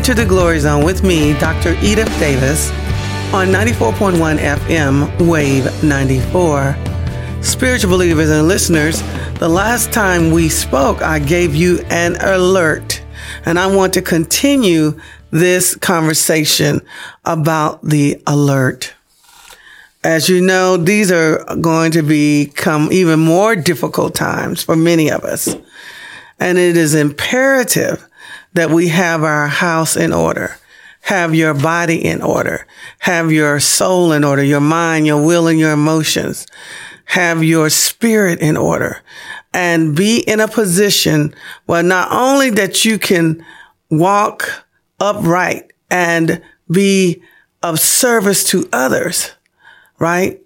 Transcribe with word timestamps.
Enter 0.00 0.14
the 0.14 0.24
Glory 0.24 0.58
Zone 0.58 0.82
with 0.82 1.04
me, 1.04 1.38
Dr. 1.38 1.76
Edith 1.82 2.08
Davis, 2.18 2.70
on 3.34 3.48
94.1 3.48 4.38
FM, 4.38 5.28
Wave 5.28 5.84
94. 5.84 6.74
Spiritual 7.42 7.90
believers 7.90 8.30
and 8.30 8.48
listeners, 8.48 9.02
the 9.40 9.48
last 9.50 9.92
time 9.92 10.30
we 10.30 10.48
spoke, 10.48 11.02
I 11.02 11.18
gave 11.18 11.54
you 11.54 11.80
an 11.90 12.16
alert, 12.16 13.02
and 13.44 13.58
I 13.58 13.66
want 13.66 13.92
to 13.92 14.00
continue 14.00 14.98
this 15.32 15.76
conversation 15.76 16.80
about 17.26 17.84
the 17.84 18.22
alert. 18.26 18.94
As 20.02 20.30
you 20.30 20.40
know, 20.40 20.78
these 20.78 21.12
are 21.12 21.44
going 21.56 21.92
to 21.92 22.02
become 22.02 22.88
even 22.90 23.20
more 23.20 23.54
difficult 23.54 24.14
times 24.14 24.62
for 24.62 24.76
many 24.76 25.10
of 25.10 25.24
us. 25.24 25.54
And 26.38 26.56
it 26.56 26.78
is 26.78 26.94
imperative 26.94 28.08
that 28.52 28.70
we 28.70 28.88
have 28.88 29.22
our 29.22 29.48
house 29.48 29.96
in 29.96 30.12
order, 30.12 30.56
have 31.02 31.34
your 31.34 31.54
body 31.54 32.04
in 32.04 32.22
order, 32.22 32.66
have 33.00 33.32
your 33.32 33.60
soul 33.60 34.12
in 34.12 34.24
order, 34.24 34.42
your 34.42 34.60
mind, 34.60 35.06
your 35.06 35.24
will, 35.24 35.46
and 35.46 35.58
your 35.58 35.72
emotions, 35.72 36.46
have 37.06 37.42
your 37.42 37.70
spirit 37.70 38.40
in 38.40 38.56
order, 38.56 39.02
and 39.52 39.96
be 39.96 40.20
in 40.20 40.40
a 40.40 40.48
position 40.48 41.34
where 41.66 41.82
not 41.82 42.10
only 42.12 42.50
that 42.50 42.84
you 42.84 42.98
can 42.98 43.44
walk 43.90 44.64
upright 45.00 45.72
and 45.90 46.40
be 46.70 47.22
of 47.62 47.80
service 47.80 48.44
to 48.44 48.68
others, 48.72 49.32
right? 49.98 50.39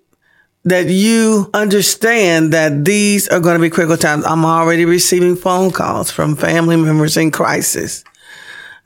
That 0.67 0.89
you 0.89 1.51
understand 1.53 2.53
that 2.55 2.87
these 2.87 3.29
are 3.29 3.41
going 3.41 3.57
to 3.57 3.61
be 3.61 3.69
critical 3.69 3.99
times. 3.99 4.25
I'm 4.25 4.47
already 4.47 4.87
receiving 4.87 5.37
phone 5.37 5.71
calls 5.71 6.11
from 6.11 6.37
family 6.37 6.77
members 6.77 7.19
in 7.19 7.31
crisis. 7.31 8.03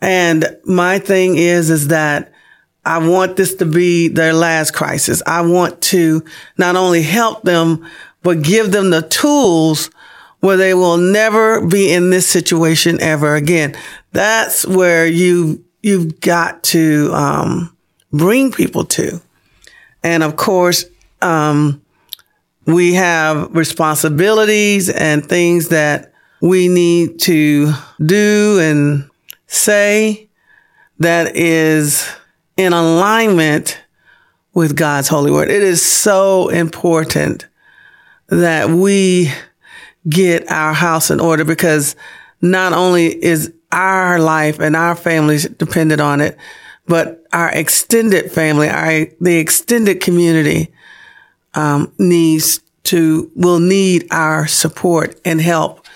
And 0.00 0.58
my 0.64 0.98
thing 0.98 1.36
is, 1.36 1.70
is 1.70 1.88
that 1.88 2.32
I 2.84 2.98
want 3.06 3.36
this 3.36 3.54
to 3.56 3.66
be 3.66 4.08
their 4.08 4.32
last 4.32 4.72
crisis. 4.72 5.22
I 5.26 5.42
want 5.42 5.80
to 5.82 6.24
not 6.56 6.74
only 6.74 7.02
help 7.02 7.42
them, 7.42 7.86
but 8.22 8.42
give 8.42 8.72
them 8.72 8.90
the 8.90 9.02
tools 9.02 9.90
where 10.40 10.56
they 10.56 10.74
will 10.74 10.96
never 10.96 11.66
be 11.66 11.92
in 11.92 12.10
this 12.10 12.26
situation 12.26 13.00
ever 13.00 13.34
again. 13.34 13.76
That's 14.12 14.66
where 14.66 15.06
you, 15.06 15.64
you've 15.82 16.20
got 16.20 16.62
to, 16.64 17.12
um, 17.12 17.76
bring 18.12 18.52
people 18.52 18.84
to. 18.84 19.20
And 20.02 20.22
of 20.22 20.36
course, 20.36 20.84
um, 21.22 21.82
we 22.66 22.94
have 22.94 23.54
responsibilities 23.54 24.90
and 24.90 25.26
things 25.26 25.68
that 25.68 26.12
we 26.40 26.68
need 26.68 27.18
to 27.20 27.72
do 28.04 28.58
and 28.60 29.10
say 29.46 30.28
that 30.98 31.36
is 31.36 32.08
in 32.56 32.72
alignment 32.72 33.80
with 34.52 34.76
God's 34.76 35.08
holy 35.08 35.30
word. 35.30 35.48
It 35.50 35.62
is 35.62 35.82
so 35.82 36.48
important 36.48 37.46
that 38.28 38.68
we 38.68 39.32
get 40.08 40.50
our 40.50 40.72
house 40.72 41.10
in 41.10 41.20
order 41.20 41.44
because 41.44 41.96
not 42.40 42.72
only 42.72 43.06
is 43.06 43.52
our 43.72 44.18
life 44.18 44.58
and 44.58 44.76
our 44.76 44.94
families 44.94 45.46
dependent 45.46 46.00
on 46.00 46.20
it, 46.20 46.36
but 46.86 47.24
our 47.32 47.50
extended 47.50 48.32
family, 48.32 48.68
our 48.68 49.06
the 49.20 49.36
extended 49.38 50.00
community 50.00 50.72
um, 51.54 51.92
needs 51.98 52.60
to 52.84 53.30
will 53.34 53.60
need 53.60 54.06
our 54.10 54.46
support 54.46 55.20
and 55.24 55.40
help 55.40 55.86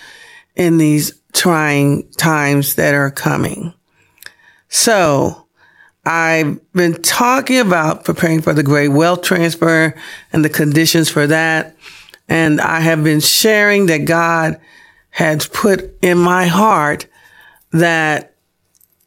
in 0.55 0.77
these 0.77 1.19
trying 1.33 2.07
times 2.11 2.75
that 2.75 2.93
are 2.93 3.11
coming. 3.11 3.73
So 4.69 5.47
I've 6.05 6.59
been 6.73 7.01
talking 7.01 7.59
about 7.59 8.03
preparing 8.03 8.41
for 8.41 8.53
the 8.53 8.63
great 8.63 8.89
wealth 8.89 9.23
transfer 9.23 9.95
and 10.31 10.43
the 10.43 10.49
conditions 10.49 11.09
for 11.09 11.27
that. 11.27 11.75
And 12.27 12.59
I 12.59 12.79
have 12.81 13.03
been 13.03 13.19
sharing 13.19 13.87
that 13.87 14.05
God 14.05 14.59
has 15.11 15.47
put 15.47 15.97
in 16.01 16.17
my 16.17 16.47
heart 16.47 17.07
that 17.71 18.35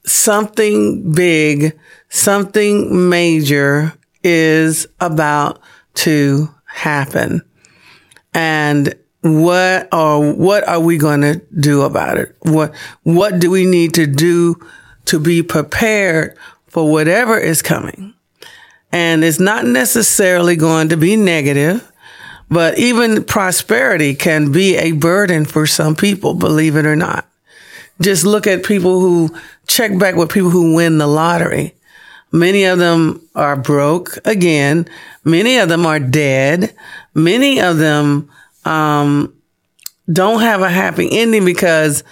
something 0.05 1.13
big, 1.13 1.79
something 2.09 3.09
major 3.09 3.93
is 4.23 4.87
about 5.01 5.61
to 5.97 6.55
happen. 6.67 7.43
And 8.35 8.95
what 9.23 9.89
or 9.93 10.33
what 10.33 10.69
are 10.69 10.81
we 10.81 10.99
going 10.99 11.23
to 11.23 11.43
do 11.59 11.83
about 11.83 12.19
it? 12.19 12.37
What, 12.41 12.75
what 13.03 13.39
do 13.39 13.51
we 13.51 13.67
need 13.67 13.95
to 13.95 14.07
do 14.07 14.57
to 15.07 15.19
be 15.19 15.43
prepared 15.43 16.37
for 16.69 16.91
whatever 16.91 17.39
is 17.39 17.63
coming? 17.63 18.15
And 18.93 19.25
it's 19.25 19.41
not 19.41 19.65
necessarily 19.67 20.57
going 20.57 20.91
to 20.91 20.97
be 20.97 21.17
negative, 21.17 21.91
but 22.49 22.79
even 22.79 23.25
prosperity 23.25 24.15
can 24.15 24.53
be 24.53 24.77
a 24.77 24.93
burden 24.93 25.45
for 25.45 25.67
some 25.67 25.97
people, 25.97 26.35
believe 26.35 26.77
it 26.77 26.87
or 26.87 26.97
not. 26.97 27.29
Just 28.01 28.25
look 28.25 28.47
at 28.47 28.65
people 28.65 29.01
who 29.01 29.35
check 29.67 29.99
back 29.99 30.15
with 30.15 30.31
people 30.31 30.51
who 30.51 30.75
win 30.75 30.99
the 30.99 31.07
lottery. 31.07 31.75
Many 32.31 32.65
of 32.65 32.79
them 32.79 33.27
are 33.35 33.57
broke 33.57 34.19
again. 34.25 34.89
Many 35.27 35.59
of 35.59 35.69
them 35.69 35.85
are 35.85 35.99
dead. 35.99 36.73
Many 37.13 37.61
of 37.61 37.79
them, 37.79 38.31
um, 38.65 39.35
don't 40.11 40.41
have 40.41 40.63
a 40.63 40.71
happy 40.71 41.09
ending 41.11 41.45
because 41.45 42.05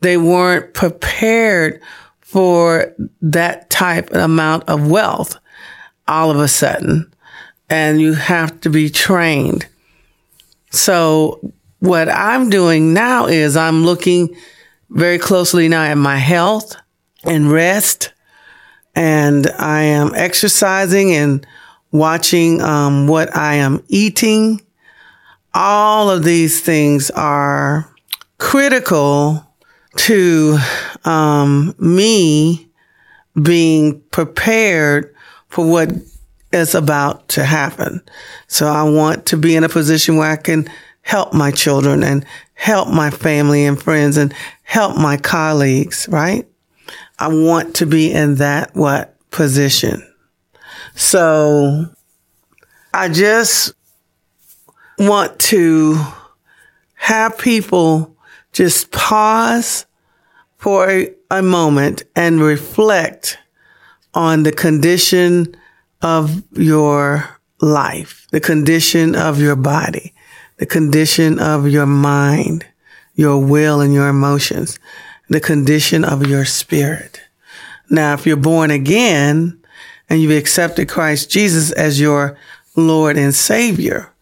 they 0.00 0.16
weren't 0.16 0.72
prepared 0.72 1.82
for 2.20 2.94
that 3.20 3.68
type 3.68 4.10
amount 4.14 4.70
of 4.70 4.90
wealth 4.90 5.38
all 6.08 6.30
of 6.30 6.38
a 6.38 6.48
sudden. 6.48 7.12
And 7.68 8.00
you 8.00 8.14
have 8.14 8.58
to 8.62 8.70
be 8.70 8.88
trained. 8.88 9.66
So 10.70 11.52
what 11.80 12.08
I'm 12.08 12.48
doing 12.48 12.94
now 12.94 13.26
is 13.26 13.54
I'm 13.54 13.84
looking 13.84 14.34
very 14.88 15.18
closely 15.18 15.68
now 15.68 15.84
at 15.84 15.98
my 15.98 16.16
health 16.16 16.74
and 17.22 17.52
rest. 17.52 18.14
And 18.94 19.46
I 19.58 19.82
am 19.82 20.12
exercising 20.14 21.12
and 21.12 21.46
watching 21.92 22.60
um, 22.60 23.06
what 23.06 23.34
I 23.36 23.54
am 23.54 23.82
eating. 23.88 24.60
All 25.54 26.10
of 26.10 26.24
these 26.24 26.60
things 26.60 27.10
are 27.10 27.88
critical 28.38 29.46
to 29.94 30.58
um, 31.04 31.74
me 31.78 32.68
being 33.40 34.00
prepared 34.10 35.14
for 35.48 35.70
what 35.70 35.92
is 36.52 36.74
about 36.74 37.28
to 37.28 37.44
happen. 37.44 38.02
So 38.46 38.66
I 38.66 38.82
want 38.82 39.26
to 39.26 39.36
be 39.36 39.54
in 39.54 39.64
a 39.64 39.68
position 39.68 40.16
where 40.16 40.30
I 40.30 40.36
can 40.36 40.68
help 41.02 41.32
my 41.32 41.50
children 41.50 42.02
and 42.02 42.24
help 42.54 42.88
my 42.88 43.10
family 43.10 43.64
and 43.64 43.80
friends 43.80 44.16
and 44.16 44.34
help 44.62 44.96
my 44.96 45.16
colleagues, 45.16 46.08
right? 46.10 46.46
I 47.18 47.28
want 47.28 47.76
to 47.76 47.86
be 47.86 48.12
in 48.12 48.36
that 48.36 48.74
what 48.74 49.16
position. 49.30 50.06
So 50.94 51.86
I 52.92 53.08
just 53.08 53.72
want 54.98 55.38
to 55.40 56.00
have 56.94 57.38
people 57.38 58.16
just 58.52 58.92
pause 58.92 59.86
for 60.58 60.88
a, 60.88 61.10
a 61.30 61.42
moment 61.42 62.04
and 62.14 62.40
reflect 62.40 63.38
on 64.14 64.42
the 64.42 64.52
condition 64.52 65.56
of 66.02 66.42
your 66.52 67.40
life, 67.60 68.26
the 68.30 68.40
condition 68.40 69.14
of 69.14 69.40
your 69.40 69.56
body, 69.56 70.12
the 70.58 70.66
condition 70.66 71.38
of 71.40 71.66
your 71.66 71.86
mind, 71.86 72.66
your 73.14 73.38
will 73.38 73.80
and 73.80 73.94
your 73.94 74.08
emotions, 74.08 74.78
the 75.28 75.40
condition 75.40 76.04
of 76.04 76.26
your 76.26 76.44
spirit. 76.44 77.20
Now, 77.88 78.14
if 78.14 78.26
you're 78.26 78.36
born 78.36 78.70
again 78.70 79.61
and 80.08 80.20
you've 80.20 80.36
accepted 80.36 80.88
Christ 80.88 81.30
Jesus 81.30 81.72
as 81.72 82.00
your 82.00 82.36
Lord 82.76 83.16
and 83.16 83.34
Savior, 83.34 84.12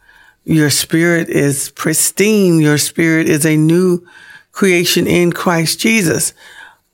your 0.44 0.70
spirit 0.70 1.28
is 1.28 1.70
pristine. 1.70 2.60
Your 2.60 2.78
spirit 2.78 3.28
is 3.28 3.44
a 3.44 3.56
new 3.56 4.06
creation 4.52 5.06
in 5.06 5.32
Christ 5.32 5.78
Jesus. 5.78 6.32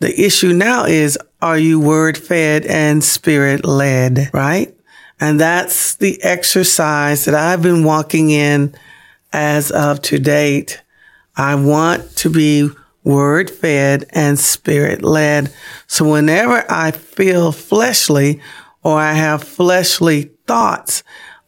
The 0.00 0.20
issue 0.20 0.52
now 0.52 0.84
is, 0.84 1.18
are 1.40 1.58
you 1.58 1.80
word 1.80 2.18
fed 2.18 2.66
and 2.66 3.02
spirit 3.02 3.64
led, 3.64 4.30
right? 4.32 4.76
And 5.20 5.40
that's 5.40 5.94
the 5.94 6.22
exercise 6.22 7.24
that 7.24 7.34
I've 7.34 7.62
been 7.62 7.84
walking 7.84 8.30
in 8.30 8.74
as 9.32 9.70
of 9.70 10.02
to 10.02 10.18
date. 10.18 10.82
I 11.36 11.54
want 11.54 12.16
to 12.16 12.30
be 12.30 12.68
word 13.04 13.48
fed 13.50 14.04
and 14.10 14.38
spirit 14.38 15.02
led. 15.02 15.52
So 15.86 16.10
whenever 16.10 16.64
I 16.68 16.90
feel 16.90 17.52
fleshly 17.52 18.40
or 18.86 19.00
I 19.00 19.14
have 19.14 19.42
fleshly 19.42 20.30
thoughts, 20.46 21.02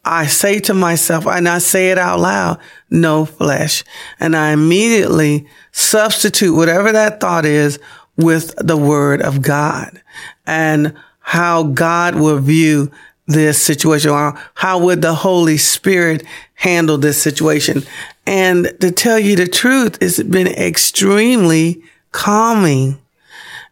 I 0.05 0.27
say 0.27 0.59
to 0.59 0.75
myself, 0.75 1.25
and 1.25 1.49
I 1.49 1.59
say 1.59 1.93
it 1.93 1.97
out 1.97 2.19
loud, 2.19 2.59
no 2.91 3.27
flesh. 3.27 3.85
And 4.19 4.35
I 4.35 4.51
immediately 4.51 5.47
substitute 5.71 6.57
whatever 6.57 6.91
that 6.91 7.21
thought 7.21 7.45
is 7.45 7.79
with 8.17 8.57
the 8.57 8.77
word 8.77 9.23
of 9.23 9.41
God 9.41 10.03
and 10.49 10.97
how 11.21 11.63
God 11.63 12.17
will 12.17 12.39
view 12.39 12.91
this 13.29 13.63
situation 13.63 14.11
or 14.11 14.37
how 14.55 14.81
would 14.81 15.01
the 15.01 15.15
Holy 15.15 15.59
Spirit 15.59 16.25
handle 16.55 16.99
this 16.99 17.23
situation. 17.23 17.85
And 18.27 18.75
to 18.81 18.91
tell 18.91 19.21
you 19.21 19.37
the 19.37 19.47
truth, 19.47 19.97
it's 20.01 20.21
been 20.25 20.49
extremely 20.49 21.85
calming. 22.11 22.99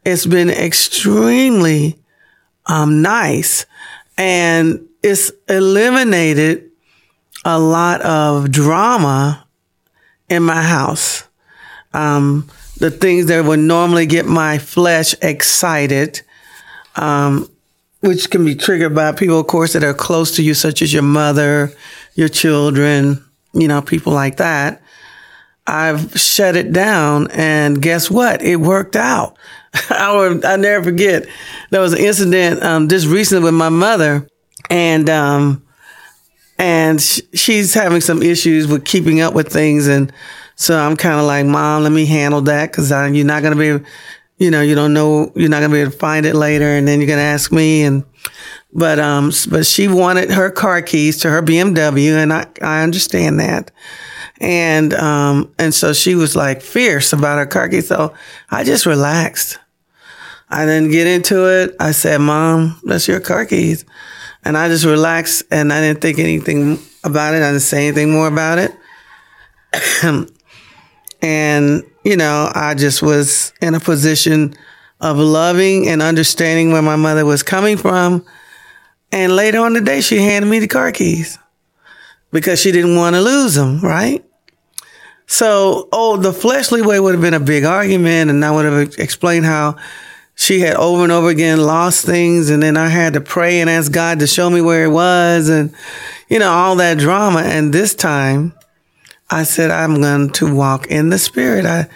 It's 0.05 0.25
been 0.25 0.51
extremely 0.51 1.99
um, 2.67 3.03
nice 3.03 3.67
and 4.19 4.87
it's 5.03 5.31
eliminated 5.49 6.71
a 7.45 7.59
lot 7.59 8.01
of 8.03 8.51
drama 8.51 9.47
in 10.29 10.43
my 10.43 10.63
house. 10.63 11.25
Um, 11.93 12.49
the 12.79 12.91
things 12.91 13.27
that 13.27 13.45
would 13.45 13.61
normally 13.61 14.07
get 14.07 14.27
my 14.27 14.59
flesh 14.59 15.15
excited 15.23 16.23
um, 16.97 17.49
which 18.01 18.31
can 18.31 18.45
be 18.45 18.55
triggered 18.55 18.95
by 18.95 19.13
people, 19.13 19.41
of 19.41 19.47
course, 19.47 19.73
that 19.73 19.85
are 19.85 19.95
close 19.95 20.37
to 20.37 20.43
you, 20.43 20.55
such 20.55 20.83
as 20.83 20.93
your 20.93 21.03
mother, 21.03 21.73
your 22.15 22.29
children, 22.29 23.25
you 23.53 23.69
know, 23.69 23.83
people 23.83 24.13
like 24.13 24.37
that. 24.37 24.83
I've 25.67 26.19
shut 26.19 26.57
it 26.57 26.73
down 26.73 27.29
and 27.33 27.83
guess 27.83 28.11
what? 28.11 28.41
It 28.43 28.57
worked 28.57 28.97
out. 28.97 29.37
I 29.91 30.15
will, 30.15 30.47
I 30.47 30.57
never 30.57 30.85
forget. 30.85 31.27
There 31.71 31.81
was 31.81 31.93
an 31.93 32.01
incident, 32.01 32.63
um, 32.63 32.89
just 32.89 33.07
recently 33.07 33.45
with 33.45 33.55
my 33.55 33.69
mother 33.69 34.29
and, 34.71 35.09
um, 35.11 35.63
and 36.59 37.01
sh- 37.01 37.21
she's 37.35 37.75
having 37.75 38.01
some 38.01 38.23
issues 38.23 38.67
with 38.67 38.85
keeping 38.85 39.21
up 39.21 39.35
with 39.35 39.49
things. 39.49 39.89
And 39.89 40.13
so 40.55 40.79
I'm 40.79 40.97
kind 40.97 41.21
of 41.21 41.27
like, 41.27 41.47
mom, 41.47 41.83
let 41.83 41.93
me 41.93 42.07
handle 42.07 42.41
that 42.43 42.71
because 42.71 42.91
you're 42.91 43.27
not 43.27 43.43
going 43.43 43.57
to 43.57 43.79
be 43.79 43.85
you 44.39 44.51
know, 44.51 44.61
you 44.61 44.75
don't 44.75 44.93
know, 44.93 45.33
you're 45.35 45.49
not 45.49 45.61
going 45.61 45.71
to 45.71 45.75
be 45.75 45.81
able 45.81 45.93
to 45.93 45.99
find 45.99 46.27
it 46.27 46.35
later. 46.35 46.69
And 46.69 46.87
then 46.87 47.01
you're 47.01 47.07
going 47.07 47.19
to 47.19 47.23
ask 47.23 47.51
me. 47.53 47.83
And, 47.83 48.05
but, 48.73 48.99
um, 48.99 49.33
but 49.51 49.65
she 49.65 49.89
wanted 49.89 50.31
her 50.31 50.51
car 50.51 50.83
keys 50.83 51.19
to 51.21 51.31
her 51.31 51.43
BMW. 51.43 52.17
And 52.17 52.33
I, 52.33 52.47
I 52.61 52.83
understand 52.83 53.41
that. 53.41 53.71
And, 54.39 54.93
um, 54.95 55.55
and 55.59 55.73
so 55.73 55.95
she 55.95 56.15
was 56.15 56.37
like 56.37 56.61
fierce 56.61 57.13
about 57.13 57.39
her 57.39 57.47
car 57.47 57.69
keys. 57.69 57.89
So 57.89 58.13
I 58.51 58.65
just 58.65 58.85
relaxed. 58.85 59.59
I 60.49 60.65
didn't 60.65 60.91
get 60.91 61.07
into 61.07 61.47
it. 61.47 61.75
I 61.81 61.91
said, 61.91 62.21
mom, 62.21 62.81
that's 62.85 63.09
your 63.09 63.21
car 63.21 63.47
keys. 63.47 63.85
And 64.45 64.57
I 64.57 64.69
just 64.69 64.85
relaxed 64.85 65.43
and 65.51 65.73
I 65.73 65.81
didn't 65.81 66.01
think 66.01 66.19
anything 66.19 66.79
about 67.03 67.35
it. 67.35 67.39
I 67.39 67.51
didn't 67.51 67.61
say 67.61 67.89
anything 67.89 68.13
more 68.13 68.29
about 68.29 68.59
it. 68.59 68.73
and 71.23 71.85
you 72.07 72.17
know, 72.17 72.53
I 72.55 72.75
just 72.75 73.03
was 73.03 73.53
in 73.61 73.75
a 73.75 73.81
position 73.81 74.55
of 75.01 75.19
loving 75.19 75.89
and 75.89 76.01
understanding 76.01 76.71
where 76.71 76.81
my 76.81 76.95
mother 76.95 77.27
was 77.27 77.43
coming 77.43 77.77
from. 77.77 78.25
And 79.11 79.35
later 79.35 79.59
on 79.59 79.73
the 79.73 79.81
day, 79.81 80.01
she 80.01 80.19
handed 80.19 80.49
me 80.49 80.61
the 80.61 80.69
car 80.69 80.93
keys 80.93 81.37
because 82.31 82.61
she 82.61 82.71
didn't 82.71 82.95
want 82.95 83.17
to 83.17 83.21
lose 83.21 83.55
them, 83.55 83.81
right? 83.81 84.25
So, 85.27 85.89
oh, 85.93 86.17
the 86.17 86.33
fleshly 86.33 86.81
way 86.81 87.01
would 87.01 87.15
have 87.15 87.21
been 87.21 87.35
a 87.35 87.41
big 87.41 87.65
argument, 87.65 88.31
and 88.31 88.45
I 88.45 88.53
would 88.53 88.65
have 88.65 88.99
explained 88.99 89.45
how 89.45 89.77
she 90.37 90.61
had 90.61 90.77
over 90.77 91.03
and 91.03 91.11
over 91.11 91.31
again 91.31 91.61
lost 91.61 92.05
things, 92.05 92.51
and 92.51 92.63
then 92.63 92.77
I 92.77 92.89
had 92.89 93.15
to 93.15 93.21
pray 93.21 93.61
and 93.61 93.69
ask 93.69 93.91
God 93.91 94.21
to 94.21 94.27
show 94.27 94.49
me 94.49 94.61
where 94.61 94.85
it 94.85 94.91
was, 94.91 95.49
and 95.49 95.75
you 96.29 96.39
know, 96.39 96.51
all 96.51 96.77
that 96.77 96.99
drama. 96.99 97.41
And 97.41 97.73
this 97.73 97.95
time, 97.95 98.53
I 99.31 99.43
said, 99.43 99.71
I'm 99.71 100.01
going 100.01 100.31
to 100.31 100.55
walk 100.55 100.87
in 100.89 101.09
the 101.09 101.19
spirit. 101.19 101.65
I, 101.65 101.89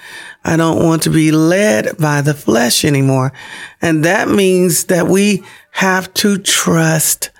I 0.43 0.57
don't 0.57 0.83
want 0.85 1.03
to 1.03 1.11
be 1.11 1.31
led 1.31 1.99
by 1.99 2.23
the 2.23 2.35
flesh 2.35 2.85
anymore. 2.85 3.33
And 3.83 4.05
that 4.05 4.29
means 4.29 4.85
that 4.85 5.07
we 5.07 5.45
have 5.73 6.13
to 6.15 6.39
trust 6.39 7.31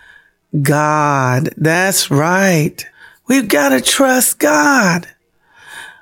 God. 0.61 1.51
That's 1.57 2.11
right. 2.11 2.87
We've 3.27 3.49
got 3.49 3.71
to 3.71 3.81
trust 3.81 4.39
God. 4.39 5.09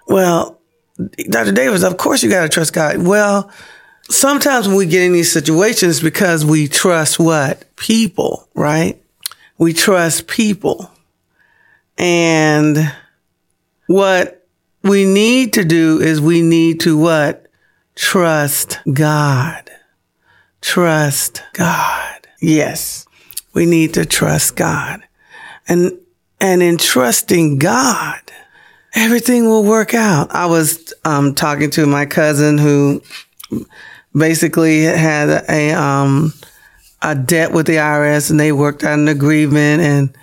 Well, 0.06 0.60
Dr. 1.30 1.52
Davis, 1.52 1.84
of 1.84 1.96
course 1.96 2.22
you 2.22 2.30
got 2.30 2.42
to 2.42 2.48
trust 2.48 2.72
God. 2.72 2.98
Well, 3.06 3.50
sometimes 4.08 4.68
when 4.68 4.76
we 4.76 4.86
get 4.86 5.02
in 5.02 5.12
these 5.12 5.30
situations 5.30 6.00
because 6.00 6.44
we 6.44 6.68
trust 6.68 7.18
what? 7.18 7.64
People, 7.76 8.48
right? 8.54 9.02
We 9.58 9.72
trust 9.72 10.26
people. 10.26 10.90
And 11.96 12.92
what 13.86 14.46
we 14.82 15.04
need 15.04 15.54
to 15.54 15.64
do 15.64 16.00
is 16.00 16.20
we 16.20 16.42
need 16.42 16.80
to 16.80 16.96
what? 16.96 17.46
Trust 17.94 18.78
God. 18.92 19.70
Trust 20.60 21.42
God. 21.52 22.26
Yes. 22.40 23.06
We 23.52 23.66
need 23.66 23.94
to 23.94 24.06
trust 24.06 24.56
God. 24.56 25.02
And, 25.66 25.98
and 26.40 26.62
in 26.62 26.78
trusting 26.78 27.58
God, 27.58 28.20
everything 28.94 29.46
will 29.46 29.64
work 29.64 29.94
out. 29.94 30.32
I 30.32 30.46
was, 30.46 30.94
um, 31.04 31.34
talking 31.34 31.70
to 31.70 31.86
my 31.86 32.06
cousin 32.06 32.58
who 32.58 33.02
basically 34.16 34.82
had 34.82 35.44
a, 35.48 35.72
um, 35.72 36.32
a 37.02 37.14
debt 37.14 37.52
with 37.52 37.66
the 37.66 37.76
IRS 37.76 38.30
and 38.30 38.40
they 38.40 38.52
worked 38.52 38.84
out 38.84 38.98
an 38.98 39.08
agreement 39.08 39.82
and, 39.82 40.16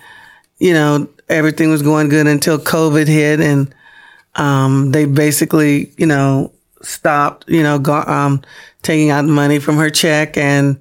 you 0.58 0.72
know, 0.72 1.08
everything 1.28 1.70
was 1.70 1.82
going 1.82 2.08
good 2.08 2.26
until 2.26 2.58
COVID 2.58 3.06
hit 3.06 3.40
and, 3.40 3.74
um, 4.34 4.92
they 4.92 5.06
basically, 5.06 5.92
you 5.96 6.06
know, 6.06 6.52
stopped, 6.82 7.48
you 7.48 7.62
know, 7.62 7.78
go, 7.78 7.94
um, 7.94 8.42
taking 8.82 9.10
out 9.10 9.24
money 9.24 9.58
from 9.58 9.76
her 9.76 9.90
check 9.90 10.36
and, 10.36 10.78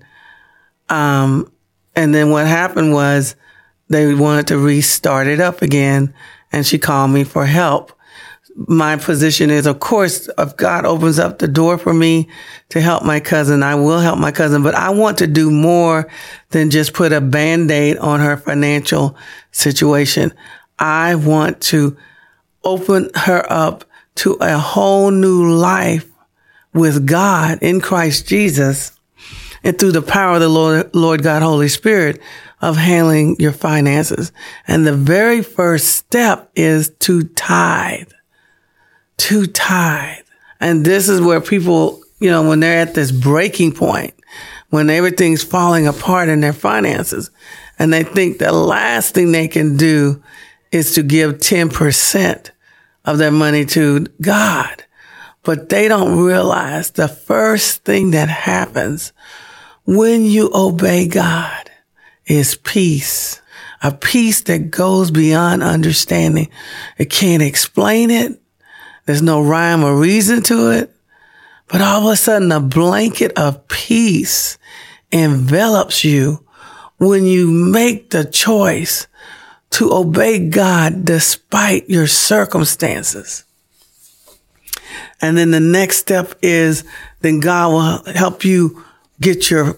um, 0.90 1.52
and 1.96 2.14
then 2.14 2.30
what 2.30 2.46
happened 2.46 2.94
was 2.94 3.36
they 3.90 4.14
wanted 4.14 4.48
to 4.48 4.58
restart 4.58 5.28
it 5.28 5.40
up 5.40 5.62
again 5.62 6.14
and 6.52 6.66
she 6.66 6.78
called 6.78 7.12
me 7.12 7.24
for 7.24 7.46
help. 7.46 7.92
My 8.56 8.96
position 8.96 9.50
is, 9.50 9.68
of 9.68 9.80
course, 9.80 10.30
if 10.38 10.56
God 10.56 10.86
opens 10.86 11.20
up 11.20 11.40
the 11.40 11.48
door 11.48 11.78
for 11.78 11.94
me 11.94 12.30
to 12.70 12.80
help 12.80 13.04
my 13.04 13.20
cousin, 13.20 13.64
I 13.64 13.76
will 13.76 14.00
help 14.00 14.18
my 14.18 14.32
cousin, 14.32 14.64
but 14.64 14.74
I 14.76 14.92
want 14.92 15.18
to 15.18 15.28
do 15.28 15.52
more 15.52 16.08
than 16.52 16.70
just 16.70 16.94
put 16.94 17.12
a 17.12 17.20
band-aid 17.20 17.98
on 17.98 18.22
her 18.22 18.38
financial 18.38 19.18
situation. 19.52 20.34
I 20.80 21.16
want 21.16 21.60
to 21.64 21.98
open 22.64 23.10
her 23.16 23.46
up 23.52 23.84
to 24.16 24.34
a 24.40 24.58
whole 24.58 25.12
new 25.12 25.54
life 25.54 26.10
with 26.74 27.06
God 27.06 27.60
in 27.62 27.82
Christ 27.82 28.28
Jesus 28.28 28.98
and 29.64 29.78
through 29.78 29.92
the 29.92 30.02
power 30.02 30.36
of 30.36 30.42
the 30.42 30.48
Lord, 30.50 30.96
Lord 30.96 31.24
God, 31.24 31.42
Holy 31.42 31.68
Spirit 31.68 32.22
of 32.62 32.78
handling 32.78 33.36
your 33.40 33.52
finances. 33.52 34.32
And 34.68 34.88
the 34.88 34.96
very 34.96 35.42
first 35.42 35.90
step 35.90 36.50
is 36.56 36.90
to 37.00 37.24
tithe, 37.24 38.12
to 39.18 39.46
tithe. 39.48 40.24
And 40.60 40.86
this 40.86 41.10
is 41.10 41.22
where 41.22 41.42
people, 41.42 42.02
you 42.20 42.30
know, 42.30 42.48
when 42.48 42.60
they're 42.60 42.82
at 42.82 42.94
this 42.94 43.12
breaking 43.12 43.74
point, 43.74 44.14
when 44.70 44.90
everything's 44.90 45.44
falling 45.44 45.88
apart 45.88 46.30
in 46.30 46.42
their 46.42 46.54
finances 46.54 47.32
and 47.78 47.92
they 47.94 48.04
think 48.04 48.38
the 48.38 48.52
last 48.52 49.14
thing 49.14 49.32
they 49.32 49.48
can 49.48 49.78
do 49.78 50.22
is 50.72 50.96
to 50.96 51.04
give 51.04 51.36
10% 51.36 52.50
of 53.06 53.18
their 53.18 53.32
money 53.32 53.66
to 53.66 54.06
God. 54.22 54.84
But 55.44 55.70
they 55.70 55.88
don't 55.88 56.18
realize 56.18 56.92
the 56.92 57.08
first 57.08 57.84
thing 57.84 58.12
that 58.12 58.30
happens 58.30 59.14
when 59.86 60.26
you 60.26 60.50
obey 60.54 61.08
God 61.08 61.70
is 62.26 62.56
peace. 62.56 63.42
A 63.84 63.92
peace 63.92 64.42
that 64.42 64.72
goes 64.72 65.12
beyond 65.12 65.62
understanding. 65.62 66.50
It 66.98 67.12
can't 67.12 67.44
explain 67.44 68.10
it. 68.10 68.42
There's 69.06 69.22
no 69.22 69.42
rhyme 69.42 69.84
or 69.84 69.96
reason 69.96 70.42
to 70.44 70.72
it. 70.72 70.92
But 71.68 71.82
all 71.82 72.08
of 72.08 72.14
a 72.14 72.16
sudden, 72.16 72.52
a 72.52 72.60
blanket 72.60 73.32
of 73.38 73.68
peace 73.68 74.58
envelops 75.12 76.04
you 76.04 76.44
when 76.98 77.26
you 77.26 77.52
make 77.52 78.10
the 78.12 78.26
choice 78.26 79.08
to 79.72 79.94
obey 79.94 80.48
God 80.48 81.06
despite 81.06 81.90
your 81.90 82.08
circumstances. 82.08 83.44
And 85.22 85.38
then 85.38 85.52
the 85.52 85.60
next 85.60 85.98
step 85.98 86.36
is 86.42 86.84
then 87.22 87.40
God 87.40 87.72
will 88.06 88.14
help 88.14 88.46
you 88.46 88.84
get 89.20 89.50
your 89.50 89.78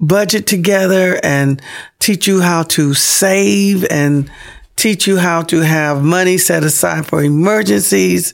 budget 0.00 0.46
together 0.46 1.20
and 1.22 1.60
teach 1.98 2.26
you 2.26 2.40
how 2.40 2.62
to 2.62 2.94
save 2.94 3.84
and 3.90 4.30
teach 4.78 5.06
you 5.06 5.18
how 5.18 5.42
to 5.42 5.60
have 5.60 6.02
money 6.02 6.38
set 6.38 6.62
aside 6.62 7.06
for 7.06 7.22
emergencies. 7.22 8.32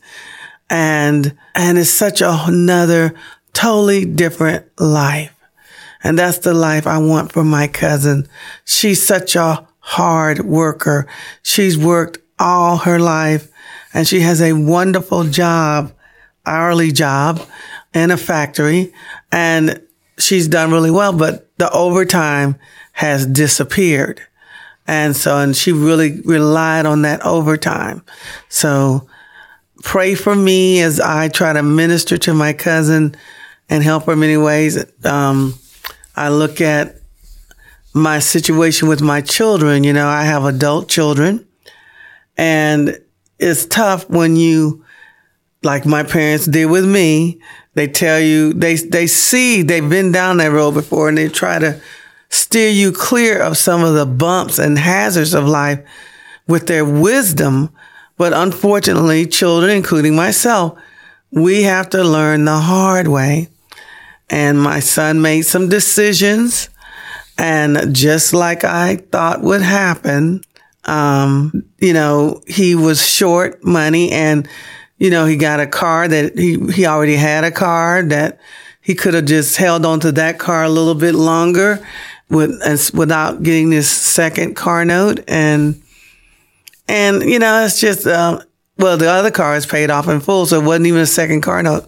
And, 0.71 1.37
and 1.55 1.79
it's 1.79 1.91
such 1.91 2.23
another 2.23 3.15
totally 3.53 4.05
different 4.05 4.67
life. 4.79 5.35
And 6.03 6.19
that's 6.19 6.39
the 6.39 6.53
life 6.53 6.87
I 6.87 6.99
want 6.99 7.33
for 7.33 7.45
my 7.45 7.67
cousin. 7.67 8.29
She's 8.65 9.05
such 9.05 9.37
a 9.37 9.67
hard 9.81 10.41
worker. 10.45 11.09
She's 11.43 11.79
worked 11.79 12.19
all 12.39 12.79
her 12.79 12.99
life 12.99 13.51
and 13.95 14.07
she 14.07 14.21
has 14.21 14.43
a 14.43 14.53
wonderful 14.53 15.25
job, 15.25 15.93
hourly 16.45 16.93
job 16.93 17.41
in 17.95 18.11
a 18.11 18.17
factory 18.17 18.93
and 19.33 19.81
she's 20.19 20.49
done 20.49 20.73
really 20.73 20.91
well, 20.91 21.13
but 21.13 21.51
the 21.59 21.71
overtime 21.71 22.57
has 22.93 23.25
disappeared. 23.25 24.21
And 24.87 25.17
so, 25.17 25.39
and 25.39 25.57
she 25.57 25.73
really 25.73 26.21
relied 26.23 26.87
on 26.87 27.03
that 27.03 27.25
overtime. 27.25 28.03
So 28.49 29.09
pray 29.83 30.15
for 30.15 30.35
me 30.35 30.81
as 30.81 31.01
I 31.01 31.29
try 31.29 31.53
to 31.53 31.63
minister 31.63 32.19
to 32.19 32.35
my 32.35 32.53
cousin 32.53 33.17
and 33.69 33.83
help 33.83 34.05
her 34.05 34.13
in 34.13 34.21
many 34.21 34.37
ways. 34.37 34.85
Um, 35.05 35.55
I 36.17 36.29
look 36.29 36.61
at 36.61 36.97
my 37.95 38.19
situation 38.19 38.89
with 38.89 39.01
my 39.01 39.21
children. 39.21 39.85
You 39.85 39.93
know, 39.93 40.09
I 40.09 40.25
have 40.25 40.45
adult 40.45 40.89
children 40.89 41.47
and 42.37 42.99
it's 43.39 43.67
tough 43.67 44.09
when 44.11 44.37
you, 44.37 44.85
like 45.63 45.87
my 45.87 46.03
parents 46.03 46.47
did 46.47 46.67
with 46.67 46.85
me, 46.87 47.41
they 47.75 47.89
tell 47.89 48.21
you, 48.21 48.53
they, 48.53 48.77
they 48.77 49.07
see 49.07 49.63
they've 49.63 49.89
been 49.89 50.13
down 50.13 50.37
that 50.39 50.53
road 50.53 50.73
before 50.73 51.09
and 51.09 51.19
they 51.19 51.29
try 51.29 51.59
to 51.59 51.81
steer 52.35 52.71
you 52.71 52.93
clear 52.93 53.41
of 53.41 53.57
some 53.57 53.83
of 53.83 53.95
the 53.95 54.07
bumps 54.07 54.59
and 54.59 54.79
hazards 54.79 55.35
of 55.35 55.47
life 55.47 55.81
with 56.47 56.67
their 56.67 56.85
wisdom. 56.85 57.71
But 58.17 58.33
unfortunately, 58.33 59.27
children, 59.27 59.71
including 59.71 60.15
myself, 60.15 60.79
we 61.31 61.63
have 61.63 61.91
to 61.91 62.05
learn 62.05 62.45
the 62.45 62.59
hard 62.59 63.09
way. 63.09 63.49
And 64.31 64.61
my 64.61 64.81
son 64.81 65.21
made 65.21 65.43
some 65.43 65.69
decisions. 65.69 66.71
And 67.37 67.95
just 67.95 68.33
like 68.33 68.65
I 68.65 68.97
thought 68.97 69.43
would 69.43 69.63
happen, 69.63 70.43
um, 70.85 71.65
you 71.79 71.93
know, 71.93 72.43
he 72.47 72.75
was 72.75 73.05
short 73.05 73.65
money 73.65 74.13
and, 74.13 74.49
you 74.99 75.11
know, 75.11 75.27
he 75.27 75.37
got 75.37 75.61
a 75.61 75.67
car 75.67 76.07
that 76.07 76.39
he, 76.39 76.59
he 76.73 76.87
already 76.87 77.17
had 77.17 77.43
a 77.43 77.51
car 77.51 78.03
that 78.03 78.39
he 78.81 78.95
could 78.95 79.15
have 79.15 79.25
just 79.25 79.57
held 79.57 79.85
on 79.85 79.99
to 80.01 80.13
that 80.13 80.39
car 80.39 80.63
a 80.63 80.69
little 80.69 80.95
bit 80.95 81.15
longer 81.15 81.85
with, 82.29 82.61
without 82.95 83.43
getting 83.43 83.71
this 83.71 83.91
second 83.91 84.55
car 84.55 84.85
note. 84.85 85.23
And, 85.29 85.83
and, 86.89 87.23
you 87.23 87.39
know, 87.39 87.65
it's 87.65 87.81
just, 87.81 88.07
uh, 88.07 88.41
well, 88.77 88.97
the 88.97 89.09
other 89.09 89.31
car 89.31 89.55
is 89.57 89.67
paid 89.67 89.91
off 89.91 90.09
in 90.09 90.21
full, 90.21 90.47
so 90.47 90.61
it 90.61 90.65
wasn't 90.65 90.87
even 90.87 91.01
a 91.01 91.07
second 91.07 91.43
car 91.43 91.63
note. 91.63 91.87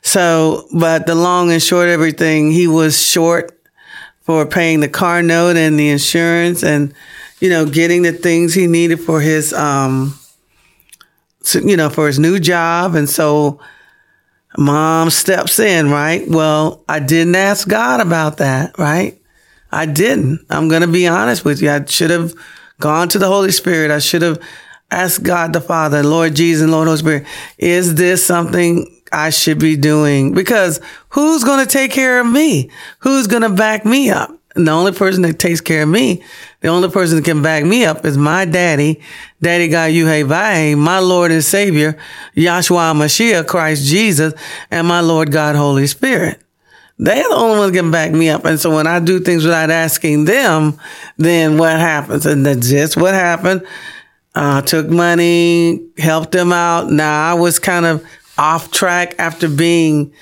So, 0.00 0.66
but 0.72 1.06
the 1.06 1.14
long 1.14 1.52
and 1.52 1.62
short 1.62 1.88
everything, 1.88 2.50
he 2.50 2.66
was 2.66 3.00
short 3.00 3.58
for 4.22 4.46
paying 4.46 4.80
the 4.80 4.88
car 4.88 5.22
note 5.22 5.56
and 5.56 5.78
the 5.78 5.90
insurance 5.90 6.62
and, 6.62 6.94
you 7.40 7.50
know, 7.50 7.66
getting 7.66 8.02
the 8.02 8.12
things 8.12 8.54
he 8.54 8.66
needed 8.66 9.00
for 9.00 9.20
his, 9.20 9.52
um, 9.52 10.18
you 11.54 11.76
know, 11.76 11.90
for 11.90 12.06
his 12.06 12.18
new 12.18 12.38
job. 12.38 12.94
And 12.94 13.10
so 13.10 13.60
mom 14.56 15.10
steps 15.10 15.58
in, 15.58 15.90
right? 15.90 16.26
Well, 16.28 16.84
I 16.88 17.00
didn't 17.00 17.34
ask 17.34 17.68
God 17.68 18.00
about 18.00 18.38
that, 18.38 18.78
right? 18.78 19.20
I 19.72 19.86
didn't. 19.86 20.44
I'm 20.50 20.68
going 20.68 20.82
to 20.82 20.88
be 20.88 21.08
honest 21.08 21.44
with 21.44 21.62
you. 21.62 21.70
I 21.70 21.84
should 21.86 22.10
have 22.10 22.34
gone 22.78 23.08
to 23.08 23.18
the 23.18 23.26
Holy 23.26 23.50
Spirit. 23.50 23.90
I 23.90 23.98
should 23.98 24.22
have 24.22 24.38
asked 24.92 25.22
God 25.22 25.52
the 25.52 25.60
Father, 25.60 26.02
Lord 26.02 26.36
Jesus, 26.36 26.62
and 26.62 26.70
Lord 26.70 26.86
Holy 26.86 26.98
Spirit, 26.98 27.26
is 27.58 27.94
this 27.94 28.24
something 28.24 29.00
I 29.10 29.30
should 29.30 29.58
be 29.58 29.76
doing? 29.76 30.34
Because 30.34 30.80
who's 31.08 31.42
going 31.42 31.64
to 31.64 31.70
take 31.70 31.90
care 31.90 32.20
of 32.20 32.26
me? 32.26 32.70
Who's 33.00 33.26
going 33.26 33.42
to 33.42 33.48
back 33.48 33.84
me 33.84 34.10
up? 34.10 34.30
And 34.54 34.66
the 34.66 34.72
only 34.72 34.92
person 34.92 35.22
that 35.22 35.38
takes 35.38 35.62
care 35.62 35.84
of 35.84 35.88
me, 35.88 36.22
the 36.60 36.68
only 36.68 36.90
person 36.90 37.16
that 37.16 37.24
can 37.24 37.40
back 37.40 37.64
me 37.64 37.86
up 37.86 38.04
is 38.04 38.18
my 38.18 38.44
daddy, 38.44 39.00
Daddy 39.40 39.68
God 39.68 39.92
Yuhei 39.92 40.76
my 40.76 40.98
Lord 40.98 41.30
and 41.32 41.42
Savior, 41.42 41.96
Yahshua 42.36 42.94
Mashiach, 42.94 43.46
Christ 43.46 43.86
Jesus, 43.86 44.34
and 44.70 44.86
my 44.86 45.00
Lord 45.00 45.32
God, 45.32 45.56
Holy 45.56 45.86
Spirit. 45.86 46.42
They're 46.98 47.28
the 47.28 47.34
only 47.34 47.58
ones 47.58 47.72
can 47.72 47.90
back 47.90 48.12
me 48.12 48.30
up. 48.30 48.44
And 48.44 48.60
so 48.60 48.74
when 48.74 48.86
I 48.86 49.00
do 49.00 49.20
things 49.20 49.44
without 49.44 49.70
asking 49.70 50.26
them, 50.26 50.78
then 51.16 51.58
what 51.58 51.78
happens? 51.78 52.26
And 52.26 52.46
that's 52.46 52.68
just 52.68 52.96
what 52.96 53.14
happened. 53.14 53.66
Uh, 54.34 54.62
took 54.62 54.88
money, 54.88 55.84
helped 55.98 56.32
them 56.32 56.52
out. 56.52 56.90
Now 56.90 57.30
I 57.30 57.34
was 57.34 57.58
kind 57.58 57.86
of 57.86 58.06
off 58.38 58.70
track 58.70 59.14
after 59.18 59.48
being 59.48 60.12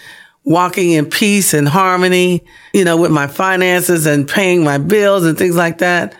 walking 0.45 0.93
in 0.93 1.07
peace 1.07 1.55
and 1.55 1.69
harmony, 1.69 2.45
you 2.73 2.85
know, 2.85 2.97
with 2.97 3.11
my 3.11 3.27
finances 3.27 4.07
and 4.07 4.29
paying 4.29 4.65
my 4.65 4.79
bills 4.79 5.25
and 5.25 5.37
things 5.37 5.57
like 5.57 5.79
that. 5.79 6.15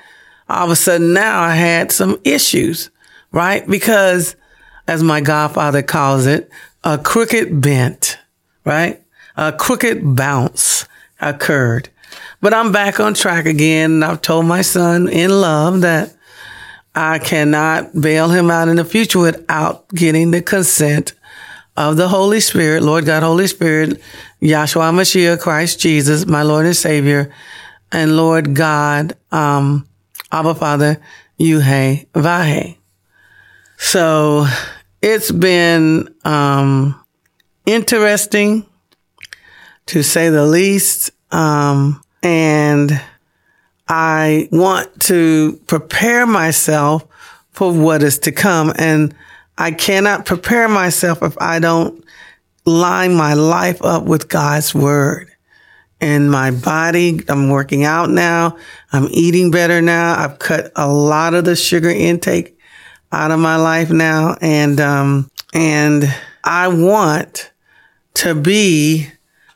All 0.49 0.67
of 0.67 0.71
a 0.71 0.77
sudden 0.77 1.13
now 1.13 1.41
I 1.41 1.55
had 1.55 1.91
some 1.91 2.21
issues, 2.25 2.91
right? 3.33 3.67
Because 3.67 4.37
as 4.87 5.03
my 5.03 5.21
godfather 5.21 5.83
calls 5.83 6.27
it, 6.27 6.51
a 6.85 6.99
crooked 6.99 7.61
bent, 7.61 8.19
right? 8.65 9.03
A 9.37 9.53
crooked 9.53 10.17
bounce 10.17 10.87
occurred. 11.21 11.89
But 12.41 12.55
I'm 12.55 12.73
back 12.73 13.01
on 13.01 13.15
track 13.15 13.47
again. 13.47 14.03
I've 14.03 14.23
told 14.23 14.47
my 14.47 14.63
son 14.63 15.09
in 15.09 15.31
love 15.31 15.83
that 15.83 16.15
I 16.95 17.19
cannot 17.19 17.99
bail 18.01 18.29
him 18.29 18.51
out 18.51 18.69
in 18.69 18.77
the 18.77 18.85
future 18.85 19.21
without 19.21 19.89
getting 19.91 20.31
the 20.31 20.43
consent 20.43 21.13
of 21.77 21.97
the 21.97 22.09
Holy 22.09 22.41
Spirit, 22.41 22.83
Lord 22.83 23.07
God, 23.07 23.23
Holy 23.23 23.47
Spirit, 23.47 24.01
Yahshua 24.43 24.93
Mashiach, 24.93 25.41
Christ 25.41 25.79
Jesus, 25.79 26.27
my 26.27 26.43
Lord 26.43 26.67
and 26.67 26.77
Savior, 26.77 27.33
and 27.93 28.17
Lord 28.17 28.55
God, 28.55 29.17
um, 29.31 29.87
Abba 30.33 30.55
Father, 30.55 31.01
Yuhe 31.39 32.07
Vahe. 32.13 32.77
So 33.77 34.47
it's 35.01 35.31
been, 35.31 36.13
um, 36.25 37.03
interesting 37.67 38.67
to 39.91 40.05
say 40.05 40.29
the 40.29 40.47
least. 40.47 41.11
Um, 41.33 42.01
and 42.23 43.03
I 43.89 44.49
want 44.53 45.01
to 45.03 45.61
prepare 45.67 46.29
myself 46.29 47.05
for 47.51 47.73
what 47.73 48.05
is 48.05 48.21
to 48.21 48.31
come. 48.31 48.73
And 48.77 49.13
I 49.59 49.73
cannot 49.73 50.27
prepare 50.27 50.69
myself 50.69 51.25
if 51.25 51.37
I 51.41 51.59
don't 51.59 52.05
line 52.65 53.15
my 53.17 53.35
life 53.35 53.83
up 53.83 54.05
with 54.05 54.29
God's 54.29 54.73
word. 54.73 55.29
And 56.01 56.31
my 56.31 56.53
body, 56.53 57.21
I'm 57.29 57.51
working 57.51 57.83
out 57.83 58.11
now. 58.11 58.57
I'm 58.93 59.09
eating 59.11 59.51
better 59.51 59.83
now. 59.83 60.17
I've 60.17 60.39
cut 60.39 60.71
a 60.77 60.89
lot 60.89 61.35
of 61.35 61.45
the 61.45 61.57
sugar 61.57 61.91
intake 61.91 62.57
out 63.11 63.33
of 63.33 63.41
my 63.41 63.57
life 63.57 63.91
now. 63.91 64.37
And, 64.41 64.81
um, 64.81 65.31
and 65.53 66.05
I 66.45 66.69
want 66.69 67.51
to 68.15 68.37
be 68.37 69.09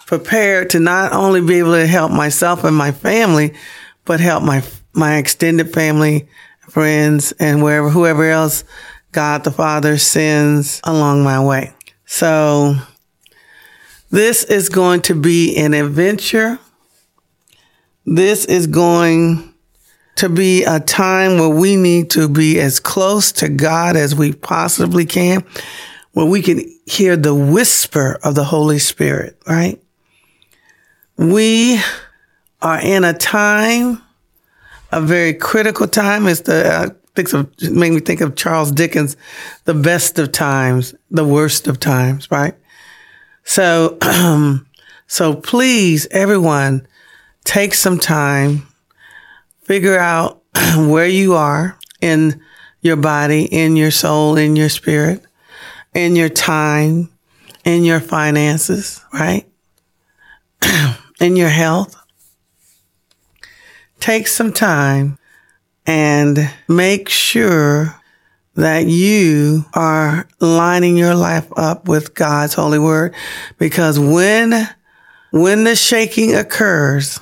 prepared 0.07 0.71
to 0.71 0.81
not 0.81 1.13
only 1.13 1.41
be 1.41 1.59
able 1.59 1.73
to 1.73 1.87
help 1.87 2.13
myself 2.13 2.65
and 2.65 2.77
my 2.77 2.93
family, 2.93 3.55
but 4.05 4.21
help 4.21 4.43
my, 4.43 4.63
my 4.93 5.17
extended 5.17 5.73
family, 5.73 6.29
friends, 6.69 7.33
and 7.33 7.63
wherever, 7.63 7.89
whoever 7.89 8.29
else 8.29 8.65
God 9.13 9.45
the 9.45 9.51
Father 9.51 9.97
sends 9.97 10.81
along 10.85 11.25
my 11.25 11.43
way. 11.43 11.73
So 12.05 12.77
this 14.11 14.45
is 14.45 14.69
going 14.69 15.03
to 15.03 15.15
be 15.15 15.57
an 15.57 15.75
adventure. 15.75 16.59
This 18.05 18.45
is 18.45 18.67
going 18.67 19.55
to 20.17 20.29
be 20.29 20.65
a 20.65 20.79
time 20.81 21.39
where 21.39 21.49
we 21.49 21.77
need 21.77 22.11
to 22.11 22.29
be 22.29 22.61
as 22.61 22.79
close 22.79 23.33
to 23.33 23.49
God 23.49 23.97
as 23.97 24.15
we 24.15 24.33
possibly 24.33 25.07
can, 25.07 25.45
where 26.13 26.27
we 26.27 26.43
can 26.43 26.61
hear 26.87 27.17
the 27.17 27.35
whisper 27.35 28.19
of 28.23 28.35
the 28.35 28.45
Holy 28.45 28.79
Spirit, 28.79 29.41
right? 29.49 29.81
We 31.17 31.81
are 32.61 32.81
in 32.81 33.05
a 33.05 33.13
time, 33.13 34.03
a 34.91 35.01
very 35.01 35.35
critical 35.35 35.87
time. 35.87 36.27
It's 36.27 36.41
the, 36.41 36.73
uh, 36.73 36.89
thinks 37.15 37.33
of, 37.33 37.51
made 37.63 37.93
me 37.93 38.01
think 38.01 38.21
of 38.21 38.35
Charles 38.35 38.73
Dickens, 38.73 39.17
the 39.65 39.75
best 39.75 40.19
of 40.19 40.33
times, 40.33 40.95
the 41.11 41.25
worst 41.25 41.69
of 41.69 41.79
times, 41.79 42.31
right? 42.31 42.55
So, 43.45 43.97
um, 44.03 44.67
so 45.07 45.35
please, 45.35 46.09
everyone, 46.11 46.87
take 47.45 47.75
some 47.75 47.99
time, 47.99 48.67
figure 49.63 49.99
out 49.99 50.43
where 50.77 51.07
you 51.07 51.35
are 51.35 51.79
in 52.01 52.41
your 52.81 52.97
body, 52.97 53.45
in 53.45 53.77
your 53.77 53.91
soul, 53.91 54.37
in 54.37 54.57
your 54.57 54.69
spirit, 54.69 55.23
in 55.95 56.17
your 56.17 56.29
time, 56.29 57.11
in 57.65 57.85
your 57.85 58.01
finances, 58.01 59.03
right? 59.13 59.47
in 61.21 61.37
your 61.37 61.49
health, 61.49 61.97
take 64.01 64.27
some 64.29 64.53
time 64.53 65.19
and 65.87 66.51
make 66.69 67.09
sure 67.09 68.01
that 68.55 68.87
you 68.87 69.65
are 69.75 70.29
lining 70.41 70.97
your 70.97 71.15
life 71.15 71.49
up 71.57 71.89
with 71.89 72.15
God's 72.15 72.55
holy 72.55 72.79
word. 72.79 73.15
Because 73.59 73.99
when, 73.99 74.69
when 75.31 75.65
the 75.65 75.75
shaking 75.75 76.35
occurs, 76.35 77.19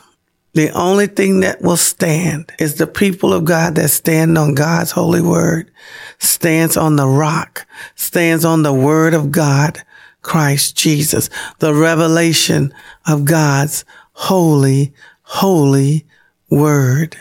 the 0.54 0.70
only 0.70 1.06
thing 1.06 1.40
that 1.40 1.62
will 1.62 1.78
stand 1.78 2.52
is 2.58 2.74
the 2.74 2.86
people 2.86 3.32
of 3.32 3.46
God 3.46 3.76
that 3.76 3.88
stand 3.88 4.36
on 4.36 4.54
God's 4.54 4.90
holy 4.90 5.22
word, 5.22 5.70
stands 6.18 6.76
on 6.76 6.96
the 6.96 7.08
rock, 7.08 7.66
stands 7.94 8.44
on 8.44 8.62
the 8.62 8.74
word 8.74 9.14
of 9.14 9.32
God 9.32 9.82
Christ 10.22 10.76
Jesus, 10.76 11.28
the 11.58 11.74
revelation 11.74 12.72
of 13.06 13.24
God's 13.24 13.84
holy, 14.12 14.92
holy 15.22 16.06
word. 16.50 17.16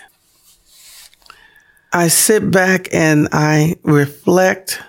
I 1.93 2.07
sit 2.07 2.49
back 2.49 2.87
and 2.93 3.27
I 3.31 3.75
reflect 3.83 4.81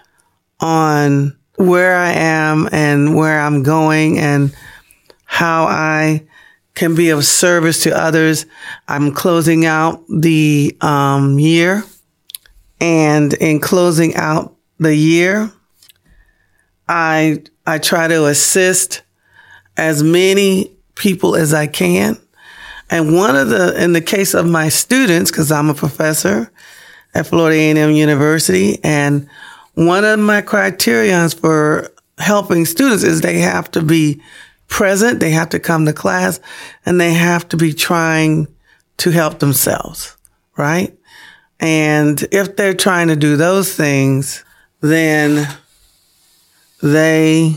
on 0.61 1.37
where 1.57 1.97
I 1.97 2.13
am 2.13 2.69
and 2.71 3.17
where 3.17 3.41
I'm 3.41 3.63
going 3.63 4.19
and 4.19 4.55
how 5.25 5.65
I 5.65 6.25
can 6.75 6.95
be 6.95 7.11
of 7.11 7.25
service 7.25 7.83
to 7.83 7.97
others. 7.97 8.47
I'm 8.87 9.13
closing 9.13 9.67
out 9.67 10.05
the 10.09 10.77
um, 10.81 11.39
year 11.39 11.85
and 12.81 13.33
in 13.35 13.61
closing 13.61 14.17
out 14.17 14.57
the 14.79 14.95
year, 14.95 15.53
I, 16.89 17.43
I 17.67 17.79
try 17.79 18.09
to 18.09 18.27
assist 18.27 19.03
as 19.77 20.03
many 20.03 20.73
people 20.95 21.37
as 21.37 21.55
I 21.55 21.67
can. 21.67 22.19
And 22.91 23.15
one 23.15 23.37
of 23.37 23.49
the, 23.49 23.83
in 23.83 23.93
the 23.93 24.01
case 24.01 24.35
of 24.35 24.47
my 24.47 24.69
students, 24.69 25.31
cause 25.31 25.51
I'm 25.51 25.71
a 25.71 25.75
professor 25.75 26.53
at 27.15 27.27
Florida 27.27 27.57
A&M 27.57 27.91
University 27.93 28.79
and 28.85 29.29
one 29.75 30.05
of 30.05 30.19
my 30.19 30.43
criterions 30.43 31.33
for 31.33 31.91
helping 32.19 32.67
students 32.67 33.03
is 33.03 33.21
they 33.21 33.39
have 33.39 33.71
to 33.71 33.83
be 33.83 34.21
present, 34.69 35.21
they 35.21 35.31
have 35.31 35.49
to 35.51 35.59
come 35.59 35.87
to 35.87 35.93
class, 35.93 36.41
and 36.85 37.01
they 37.01 37.13
have 37.13 37.49
to 37.49 37.57
be 37.57 37.73
trying 37.73 38.47
to 38.99 39.11
help 39.11 39.39
themselves, 39.39 40.17
right? 40.57 40.97
And 41.61 42.23
if 42.33 42.57
they're 42.57 42.75
trying 42.75 43.09
to 43.09 43.17
do 43.17 43.37
those 43.37 43.75
things, 43.75 44.45
then 44.81 45.49
they 46.83 47.57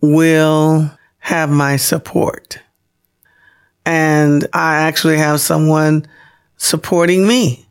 will 0.00 0.90
have 1.18 1.50
my 1.50 1.76
support. 1.76 2.58
And 3.86 4.46
I 4.52 4.82
actually 4.82 5.18
have 5.18 5.40
someone 5.40 6.06
supporting 6.56 7.26
me. 7.26 7.66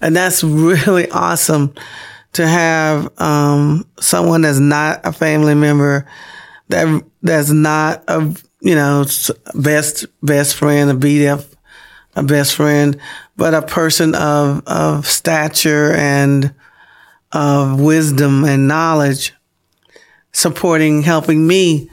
And 0.00 0.14
that's 0.14 0.44
really 0.44 1.10
awesome 1.12 1.74
to 2.34 2.46
have 2.46 3.10
um, 3.20 3.86
someone 3.98 4.42
that's 4.42 4.58
not 4.58 5.00
a 5.04 5.12
family 5.12 5.54
member, 5.54 6.06
that 6.68 7.02
that's 7.22 7.50
not 7.50 8.04
a 8.08 8.36
you 8.60 8.74
know 8.74 9.04
best 9.54 10.06
best 10.22 10.56
friend, 10.56 10.90
a 10.90 10.94
BDF, 10.94 11.46
a 12.16 12.22
best 12.22 12.54
friend, 12.54 12.98
but 13.36 13.54
a 13.54 13.62
person 13.62 14.14
of 14.14 14.62
of 14.66 15.06
stature 15.06 15.92
and 15.94 16.54
of 17.32 17.80
wisdom 17.80 18.44
and 18.44 18.68
knowledge, 18.68 19.34
supporting, 20.32 21.02
helping 21.02 21.46
me 21.46 21.90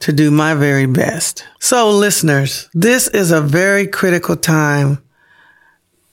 to 0.00 0.12
do 0.12 0.30
my 0.30 0.54
very 0.54 0.86
best. 0.86 1.46
So, 1.58 1.90
listeners, 1.90 2.68
this 2.74 3.08
is 3.08 3.30
a 3.30 3.40
very 3.40 3.86
critical 3.86 4.36
time, 4.36 5.02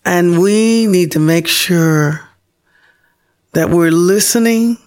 and 0.05 0.41
we 0.41 0.87
need 0.87 1.11
to 1.13 1.19
make 1.19 1.47
sure 1.47 2.21
that 3.53 3.69
we're 3.69 3.91
listening 3.91 4.77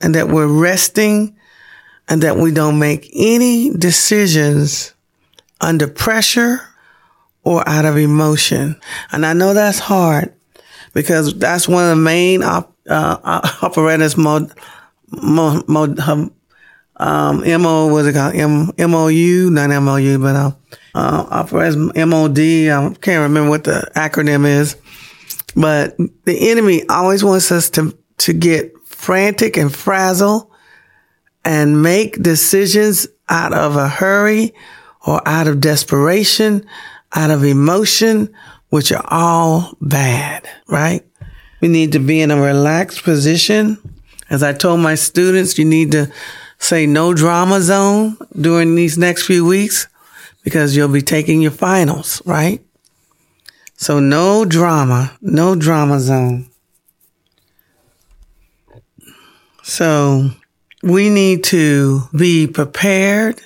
and 0.00 0.14
that 0.14 0.28
we're 0.28 0.46
resting 0.46 1.36
and 2.08 2.22
that 2.22 2.36
we 2.36 2.50
don't 2.50 2.78
make 2.78 3.10
any 3.14 3.70
decisions 3.70 4.94
under 5.60 5.86
pressure 5.86 6.60
or 7.44 7.66
out 7.68 7.84
of 7.84 7.96
emotion. 7.96 8.78
And 9.12 9.24
I 9.24 9.32
know 9.32 9.54
that's 9.54 9.78
hard 9.78 10.34
because 10.92 11.38
that's 11.38 11.68
one 11.68 11.84
of 11.84 11.90
the 11.90 12.02
main 12.02 12.42
op, 12.42 12.74
uh, 12.88 13.40
operators 13.62 14.16
mod, 14.16 14.52
mod, 15.10 15.68
mod 15.68 15.98
um, 16.96 17.62
MO, 17.62 17.86
was 17.88 18.06
it 18.06 18.12
called? 18.12 18.34
M, 18.34 18.70
MOU, 18.78 19.50
not 19.50 19.70
MOU, 19.82 20.18
but, 20.18 20.36
uh, 20.36 20.50
uh, 20.94 21.26
operators 21.30 21.76
MOD. 21.76 22.38
I 22.38 22.94
can't 23.00 23.22
remember 23.22 23.48
what 23.48 23.64
the 23.64 23.90
acronym 23.94 24.46
is, 24.46 24.76
but 25.56 25.96
the 26.24 26.50
enemy 26.50 26.86
always 26.88 27.24
wants 27.24 27.50
us 27.52 27.70
to 27.70 27.96
to 28.18 28.34
get 28.34 28.74
frantic 28.84 29.56
and 29.56 29.74
frazzle 29.74 30.50
and 31.44 31.82
make 31.82 32.22
decisions 32.22 33.06
out 33.30 33.54
of 33.54 33.76
a 33.76 33.88
hurry 33.88 34.52
or 35.06 35.26
out 35.26 35.46
of 35.46 35.60
desperation, 35.60 36.66
out 37.14 37.30
of 37.30 37.44
emotion, 37.44 38.34
which 38.68 38.92
are 38.92 39.04
all 39.08 39.74
bad, 39.80 40.46
right? 40.68 41.06
We 41.60 41.68
need 41.68 41.92
to 41.92 41.98
be 41.98 42.20
in 42.20 42.30
a 42.30 42.40
relaxed 42.40 43.02
position. 43.02 43.78
As 44.28 44.42
I 44.42 44.52
told 44.52 44.80
my 44.80 44.94
students, 44.94 45.58
you 45.58 45.64
need 45.64 45.92
to 45.92 46.10
say 46.58 46.86
no 46.86 47.14
drama 47.14 47.60
zone 47.60 48.16
during 48.38 48.74
these 48.74 48.96
next 48.96 49.24
few 49.24 49.44
weeks 49.44 49.88
because 50.42 50.76
you'll 50.76 50.88
be 50.88 51.02
taking 51.02 51.42
your 51.42 51.50
finals, 51.50 52.22
right? 52.24 52.62
So 53.76 53.98
no 53.98 54.44
drama, 54.44 55.16
no 55.20 55.54
drama 55.54 56.00
zone. 56.00 56.50
So 59.62 60.30
we 60.82 61.08
need 61.08 61.44
to 61.44 62.02
be 62.16 62.46
prepared 62.46 63.40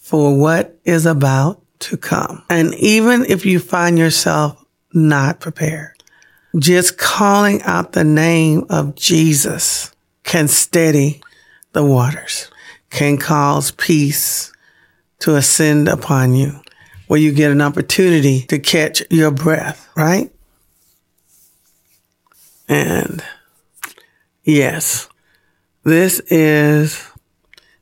for 0.00 0.36
what 0.36 0.78
is 0.84 1.06
about 1.06 1.62
to 1.80 1.96
come. 1.96 2.42
And 2.50 2.74
even 2.74 3.24
if 3.24 3.46
you 3.46 3.58
find 3.58 3.98
yourself 3.98 4.62
not 4.92 5.40
prepared, 5.40 5.99
just 6.58 6.98
calling 6.98 7.62
out 7.62 7.92
the 7.92 8.04
name 8.04 8.66
of 8.70 8.94
Jesus 8.94 9.92
can 10.24 10.48
steady 10.48 11.20
the 11.72 11.84
waters, 11.84 12.50
can 12.90 13.16
cause 13.16 13.70
peace 13.72 14.52
to 15.20 15.36
ascend 15.36 15.88
upon 15.88 16.34
you, 16.34 16.60
where 17.06 17.20
you 17.20 17.32
get 17.32 17.50
an 17.50 17.60
opportunity 17.60 18.42
to 18.42 18.58
catch 18.58 19.02
your 19.10 19.30
breath, 19.30 19.88
right? 19.96 20.32
And 22.68 23.22
yes, 24.44 25.08
this 25.84 26.20
is, 26.30 27.06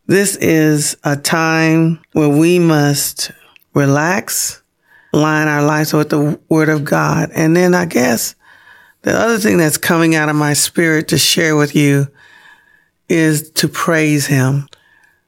this 0.07 0.37
is 0.37 0.97
a 1.05 1.17
time 1.17 2.01
where 2.13 2.29
we 2.29 2.59
must 2.59 3.31
relax, 3.75 4.63
line 5.13 5.49
our 5.49 5.63
lives 5.63 5.93
with 5.93 6.11
the 6.11 6.39
word 6.49 6.69
of 6.69 6.85
God. 6.85 7.31
And 7.35 7.57
then 7.57 7.75
I 7.75 7.85
guess 7.85 8.35
the 9.03 9.17
other 9.17 9.39
thing 9.39 9.59
that's 9.59 9.79
coming 9.79 10.15
out 10.15 10.29
of 10.29 10.37
my 10.37 10.53
spirit 10.53 11.09
to 11.09 11.19
share 11.19 11.57
with 11.57 11.75
you 11.75 12.09
is 13.09 13.51
to 13.53 13.69
praise 13.69 14.27
him. 14.27 14.69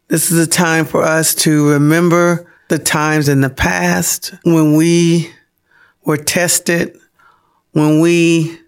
This 0.09 0.30
is 0.30 0.38
a 0.38 0.50
time 0.50 0.85
for 0.85 1.02
us 1.02 1.35
to 1.37 1.70
remember 1.70 2.52
the 2.68 2.78
times 2.78 3.28
in 3.28 3.40
the 3.40 3.50
past 3.50 4.35
when 4.44 4.74
we 4.76 5.30
were 6.04 6.16
tested, 6.16 6.98
when 7.72 8.00
we 8.00 8.59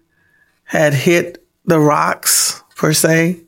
had 0.63 0.93
hit 0.93 1.45
the 1.65 1.79
rocks 1.79 2.63
per 2.75 2.93
se, 2.93 3.41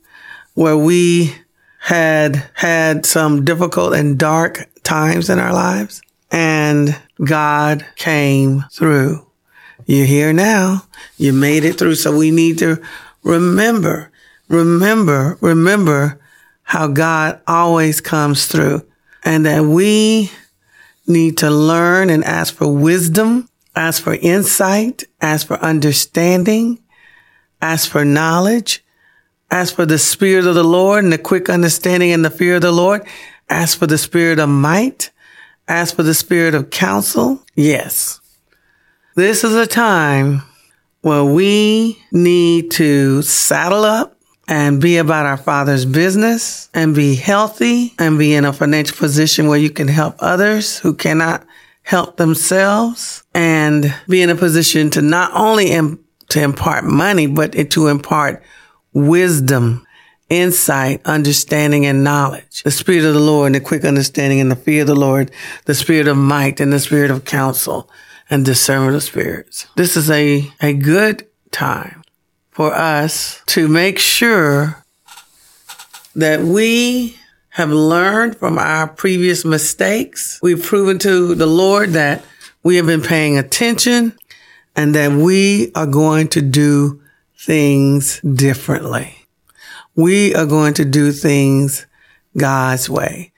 where 0.54 0.76
we 0.76 1.34
had 1.80 2.48
had 2.54 3.06
some 3.06 3.44
difficult 3.44 3.94
and 3.94 4.18
dark 4.18 4.68
times 4.82 5.30
in 5.30 5.38
our 5.38 5.52
lives 5.52 6.02
and 6.30 6.98
God 7.22 7.86
came 7.96 8.64
through. 8.72 9.25
You're 9.86 10.06
here 10.06 10.32
now. 10.32 10.82
You 11.16 11.32
made 11.32 11.64
it 11.64 11.78
through. 11.78 11.94
So 11.94 12.16
we 12.16 12.30
need 12.30 12.58
to 12.58 12.82
remember, 13.22 14.10
remember, 14.48 15.38
remember 15.40 16.20
how 16.62 16.88
God 16.88 17.40
always 17.46 18.00
comes 18.00 18.46
through 18.46 18.86
and 19.24 19.46
that 19.46 19.62
we 19.62 20.30
need 21.06 21.38
to 21.38 21.50
learn 21.50 22.10
and 22.10 22.24
ask 22.24 22.54
for 22.54 22.68
wisdom, 22.68 23.48
ask 23.74 24.02
for 24.02 24.14
insight, 24.14 25.04
ask 25.20 25.46
for 25.46 25.58
understanding, 25.58 26.80
ask 27.62 27.88
for 27.88 28.04
knowledge, 28.04 28.84
Ask 29.50 29.76
for 29.76 29.86
the 29.86 29.98
spirit 29.98 30.46
of 30.46 30.54
the 30.54 30.64
Lord 30.64 31.04
and 31.04 31.12
the 31.12 31.18
quick 31.18 31.48
understanding 31.48 32.10
and 32.10 32.24
the 32.24 32.30
fear 32.30 32.56
of 32.56 32.62
the 32.62 32.72
Lord. 32.72 33.06
Ask 33.48 33.78
for 33.78 33.86
the 33.86 33.98
spirit 33.98 34.38
of 34.38 34.48
might. 34.48 35.10
Ask 35.68 35.94
for 35.94 36.02
the 36.02 36.14
spirit 36.14 36.54
of 36.54 36.70
counsel. 36.70 37.44
Yes. 37.54 38.20
This 39.16 39.44
is 39.44 39.54
a 39.54 39.66
time 39.66 40.42
where 41.00 41.24
we 41.24 42.04
need 42.12 42.70
to 42.72 43.22
saddle 43.22 43.82
up 43.82 44.18
and 44.46 44.78
be 44.78 44.98
about 44.98 45.24
our 45.24 45.38
Father's 45.38 45.86
business 45.86 46.68
and 46.74 46.94
be 46.94 47.14
healthy 47.14 47.94
and 47.98 48.18
be 48.18 48.34
in 48.34 48.44
a 48.44 48.52
financial 48.52 48.94
position 48.94 49.48
where 49.48 49.58
you 49.58 49.70
can 49.70 49.88
help 49.88 50.16
others 50.18 50.78
who 50.80 50.92
cannot 50.92 51.46
help 51.82 52.18
themselves 52.18 53.22
and 53.32 53.94
be 54.06 54.20
in 54.20 54.28
a 54.28 54.34
position 54.34 54.90
to 54.90 55.00
not 55.00 55.30
only 55.32 55.70
to 55.70 56.42
impart 56.42 56.84
money, 56.84 57.26
but 57.26 57.52
to 57.70 57.86
impart 57.86 58.42
wisdom, 58.92 59.86
insight, 60.28 61.00
understanding, 61.06 61.86
and 61.86 62.04
knowledge. 62.04 62.64
The 62.64 62.70
Spirit 62.70 63.06
of 63.06 63.14
the 63.14 63.20
Lord 63.20 63.46
and 63.46 63.54
the 63.54 63.60
quick 63.60 63.86
understanding 63.86 64.42
and 64.42 64.50
the 64.50 64.56
fear 64.56 64.82
of 64.82 64.88
the 64.88 64.94
Lord, 64.94 65.30
the 65.64 65.74
Spirit 65.74 66.06
of 66.06 66.18
might 66.18 66.60
and 66.60 66.70
the 66.70 66.80
Spirit 66.80 67.10
of 67.10 67.24
counsel 67.24 67.90
and 68.28 68.44
discernment 68.44 68.96
of 68.96 69.02
spirits. 69.02 69.66
This 69.76 69.96
is 69.96 70.10
a, 70.10 70.50
a 70.60 70.72
good 70.72 71.26
time 71.50 72.02
for 72.50 72.72
us 72.72 73.42
to 73.46 73.68
make 73.68 73.98
sure 73.98 74.84
that 76.14 76.40
we 76.40 77.16
have 77.50 77.70
learned 77.70 78.36
from 78.36 78.58
our 78.58 78.88
previous 78.88 79.44
mistakes. 79.44 80.38
We've 80.42 80.62
proven 80.62 80.98
to 81.00 81.34
the 81.34 81.46
Lord 81.46 81.90
that 81.90 82.24
we 82.62 82.76
have 82.76 82.86
been 82.86 83.02
paying 83.02 83.38
attention 83.38 84.16
and 84.74 84.94
that 84.94 85.12
we 85.12 85.72
are 85.74 85.86
going 85.86 86.28
to 86.28 86.42
do 86.42 87.02
things 87.38 88.20
differently. 88.20 89.16
We 89.94 90.34
are 90.34 90.46
going 90.46 90.74
to 90.74 90.84
do 90.84 91.12
things 91.12 91.86
God's 92.36 92.90
way. 92.90 93.32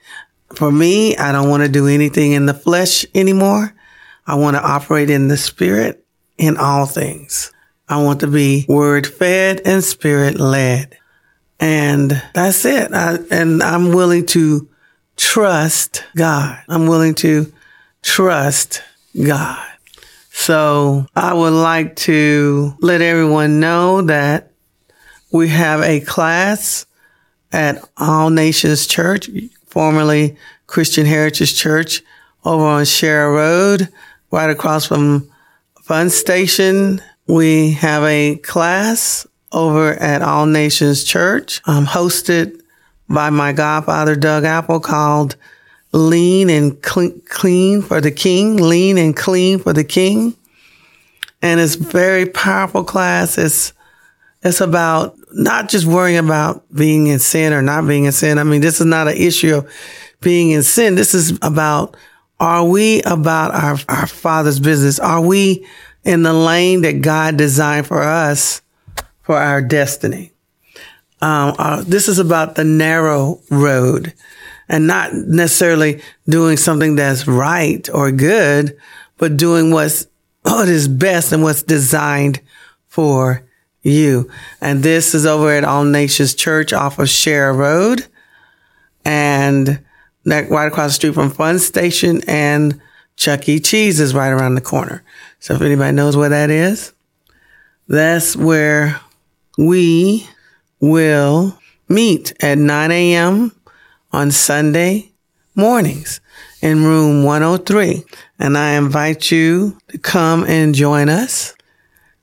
For 0.55 0.71
me, 0.71 1.15
I 1.15 1.31
don't 1.31 1.49
want 1.49 1.63
to 1.63 1.69
do 1.69 1.87
anything 1.87 2.33
in 2.33 2.45
the 2.45 2.53
flesh 2.53 3.05
anymore. 3.15 3.73
I 4.29 4.35
want 4.35 4.55
to 4.57 4.61
operate 4.61 5.09
in 5.09 5.27
the 5.27 5.37
spirit 5.37 6.05
in 6.37 6.57
all 6.57 6.85
things. 6.85 7.51
I 7.87 8.03
want 8.03 8.19
to 8.19 8.27
be 8.27 8.63
word 8.69 9.07
fed 9.07 9.61
and 9.65 9.83
spirit 9.83 10.39
led. 10.39 10.95
And 11.59 12.11
that's 12.35 12.63
it. 12.63 12.93
I, 12.93 13.17
and 13.31 13.63
I'm 13.63 13.91
willing 13.91 14.27
to 14.27 14.69
trust 15.17 16.03
God. 16.15 16.61
I'm 16.69 16.85
willing 16.85 17.15
to 17.15 17.51
trust 18.03 18.83
God. 19.19 19.65
So 20.29 21.07
I 21.15 21.33
would 21.33 21.53
like 21.53 21.95
to 21.95 22.75
let 22.81 23.01
everyone 23.01 23.59
know 23.59 24.03
that 24.03 24.51
we 25.31 25.47
have 25.47 25.81
a 25.81 26.01
class 26.01 26.85
at 27.51 27.83
All 27.97 28.29
Nations 28.29 28.85
Church, 28.85 29.27
formerly 29.65 30.37
Christian 30.67 31.07
Heritage 31.07 31.55
Church 31.55 32.03
over 32.45 32.63
on 32.63 32.85
Sharer 32.85 33.33
Road, 33.33 33.89
right 34.31 34.49
across 34.49 34.85
from 34.85 35.29
Fun 35.81 36.09
Station. 36.09 37.01
We 37.27 37.71
have 37.73 38.03
a 38.03 38.35
class 38.37 39.27
over 39.51 39.93
at 39.93 40.21
All 40.21 40.45
Nations 40.45 41.03
Church, 41.03 41.61
um, 41.65 41.85
hosted 41.85 42.61
by 43.07 43.29
my 43.29 43.53
godfather, 43.53 44.15
Doug 44.15 44.43
Apple, 44.43 44.79
called 44.79 45.35
Lean 45.91 46.49
and 46.49 46.81
Clean 46.81 47.81
for 47.81 47.99
the 48.01 48.11
King, 48.11 48.57
Lean 48.57 48.97
and 48.97 49.15
Clean 49.15 49.57
for 49.57 49.73
the 49.73 49.83
King. 49.83 50.35
And 51.41 51.59
it's 51.59 51.75
very 51.75 52.27
powerful 52.27 52.83
class. 52.83 53.37
It's, 53.37 53.73
it's 54.43 54.61
about 54.61 55.17
not 55.31 55.69
just 55.69 55.85
worrying 55.85 56.17
about 56.17 56.63
being 56.73 57.07
in 57.07 57.19
sin 57.19 57.53
or 57.53 57.61
not 57.61 57.87
being 57.87 58.05
in 58.05 58.11
sin. 58.11 58.37
I 58.37 58.43
mean, 58.43 58.61
this 58.61 58.79
is 58.79 58.85
not 58.85 59.07
an 59.07 59.17
issue 59.17 59.55
of 59.55 59.71
being 60.21 60.51
in 60.51 60.63
sin. 60.63 60.95
This 60.95 61.13
is 61.13 61.37
about, 61.41 61.95
are 62.39 62.65
we 62.65 63.01
about 63.03 63.53
our, 63.53 63.77
our 63.89 64.07
father's 64.07 64.59
business? 64.59 64.99
Are 64.99 65.21
we 65.21 65.67
in 66.03 66.23
the 66.23 66.33
lane 66.33 66.81
that 66.81 67.01
God 67.01 67.37
designed 67.37 67.87
for 67.87 68.01
us 68.01 68.61
for 69.21 69.35
our 69.35 69.61
destiny? 69.61 70.31
Um, 71.21 71.55
uh, 71.59 71.83
this 71.85 72.07
is 72.07 72.17
about 72.17 72.55
the 72.55 72.63
narrow 72.63 73.41
road 73.49 74.13
and 74.69 74.87
not 74.87 75.13
necessarily 75.13 76.01
doing 76.27 76.55
something 76.55 76.95
that's 76.95 77.27
right 77.27 77.89
or 77.93 78.11
good, 78.11 78.77
but 79.17 79.35
doing 79.35 79.71
what's 79.71 80.07
what 80.43 80.69
is 80.69 80.87
best 80.87 81.33
and 81.33 81.43
what's 81.43 81.63
designed 81.63 82.39
for 82.87 83.43
you. 83.81 84.29
And 84.61 84.81
this 84.81 85.13
is 85.13 85.25
over 85.25 85.51
at 85.51 85.65
All 85.65 85.83
Nations 85.83 86.33
Church 86.33 86.71
off 86.71 86.99
of 86.99 87.09
Sharer 87.09 87.53
Road 87.53 88.07
and 89.03 89.83
that 90.25 90.49
right 90.49 90.67
across 90.67 90.91
the 90.91 90.93
street 90.95 91.13
from 91.13 91.29
Fun 91.29 91.59
Station 91.59 92.21
and 92.27 92.79
Chuck 93.15 93.47
E. 93.49 93.59
Cheese 93.59 93.99
is 93.99 94.13
right 94.13 94.29
around 94.29 94.55
the 94.55 94.61
corner. 94.61 95.03
So 95.39 95.53
if 95.55 95.61
anybody 95.61 95.93
knows 95.95 96.15
where 96.15 96.29
that 96.29 96.49
is, 96.49 96.93
that's 97.87 98.35
where 98.35 98.99
we 99.57 100.27
will 100.79 101.57
meet 101.87 102.33
at 102.41 102.57
9 102.57 102.91
a.m. 102.91 103.51
on 104.11 104.31
Sunday 104.31 105.11
mornings 105.55 106.21
in 106.61 106.85
room 106.85 107.23
103. 107.23 108.03
And 108.39 108.57
I 108.57 108.71
invite 108.71 109.31
you 109.31 109.77
to 109.89 109.97
come 109.97 110.45
and 110.45 110.73
join 110.73 111.09
us. 111.09 111.55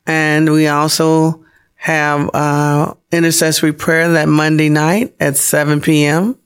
And 0.07 0.51
we 0.51 0.69
also 0.69 1.45
have 1.75 2.31
uh, 2.33 2.95
intercessory 3.13 3.73
prayer 3.73 4.13
that 4.13 4.29
Monday 4.29 4.69
night 4.69 5.15
at 5.21 5.37
7 5.37 5.81
p.m. 5.81 6.39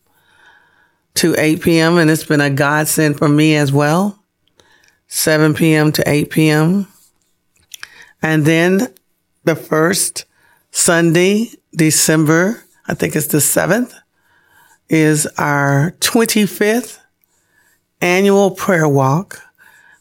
to 1.14 1.34
8 1.38 1.62
p.m. 1.62 1.98
And 1.98 2.10
it's 2.10 2.24
been 2.24 2.40
a 2.40 2.50
godsend 2.50 3.18
for 3.18 3.28
me 3.28 3.56
as 3.56 3.72
well. 3.72 4.22
7 5.08 5.54
p.m. 5.54 5.92
to 5.92 6.08
8 6.08 6.30
p.m. 6.30 6.86
And 8.22 8.44
then 8.44 8.92
the 9.44 9.56
first 9.56 10.24
Sunday, 10.70 11.50
December, 11.74 12.62
I 12.86 12.94
think 12.94 13.16
it's 13.16 13.28
the 13.28 13.38
7th, 13.38 13.92
is 14.88 15.26
our 15.38 15.92
25th 16.00 16.98
annual 18.00 18.50
prayer 18.52 18.88
walk 18.88 19.42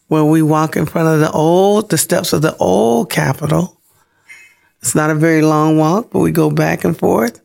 where 0.07 0.25
we 0.25 0.41
walk 0.41 0.75
in 0.75 0.85
front 0.85 1.07
of 1.07 1.19
the 1.19 1.31
old, 1.31 1.89
the 1.89 1.97
steps 1.97 2.33
of 2.33 2.41
the 2.41 2.55
old 2.57 3.09
Capitol 3.09 3.79
it's 4.81 4.95
not 4.95 5.09
a 5.09 5.15
very 5.15 5.41
long 5.41 5.77
walk, 5.77 6.09
but 6.11 6.19
we 6.19 6.31
go 6.31 6.49
back 6.49 6.83
and 6.83 6.97
forth 6.97 7.41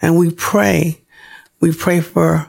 and 0.00 0.16
we 0.16 0.30
pray. 0.30 1.02
We 1.60 1.72
pray 1.72 2.00
for 2.00 2.48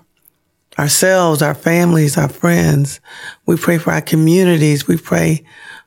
ourselves, 0.77 1.41
our 1.41 1.55
families, 1.55 2.17
our 2.17 2.29
friends. 2.29 2.99
We 3.45 3.57
pray 3.57 3.77
for 3.77 3.91
our 3.91 4.01
communities. 4.01 4.87
We 4.87 4.97
pray 4.97 5.43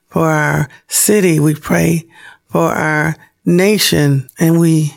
for 0.08 0.28
our 0.28 0.68
city. 0.88 1.40
We 1.40 1.54
pray 1.54 2.04
for 2.48 2.72
our 2.72 3.16
nation 3.44 4.28
and 4.38 4.58
we, 4.58 4.92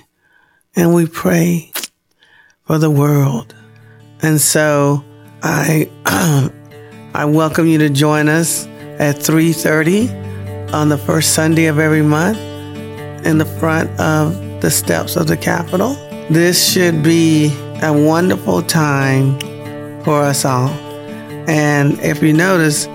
and 0.76 0.94
we 0.94 1.06
pray 1.06 1.72
for 2.64 2.78
the 2.78 2.90
world. 2.90 3.56
And 4.22 4.42
so 4.42 5.04
I, 5.44 5.90
I 7.14 7.26
welcome 7.26 7.68
you 7.68 7.78
to 7.80 7.90
join 7.90 8.28
us 8.28 8.66
at 9.00 9.18
3.30 9.18 10.74
on 10.74 10.90
the 10.90 10.98
first 10.98 11.34
Sunday 11.34 11.66
of 11.66 11.78
every 11.78 12.02
month 12.02 12.38
in 13.26 13.38
the 13.38 13.46
front 13.46 13.90
of 14.00 14.34
the 14.62 14.72
steps 14.72 15.16
of 15.16 15.28
the 15.28 15.38
Capitol. 15.38 15.94
This 16.30 16.72
should 16.72 17.04
be 17.04 17.52
a 17.84 17.92
wonderful 17.94 18.62
time 18.62 19.38
for 20.04 20.22
us 20.22 20.46
all. 20.46 20.70
And 21.48 22.00
if 22.00 22.22
you 22.22 22.34
notice, 22.34 22.86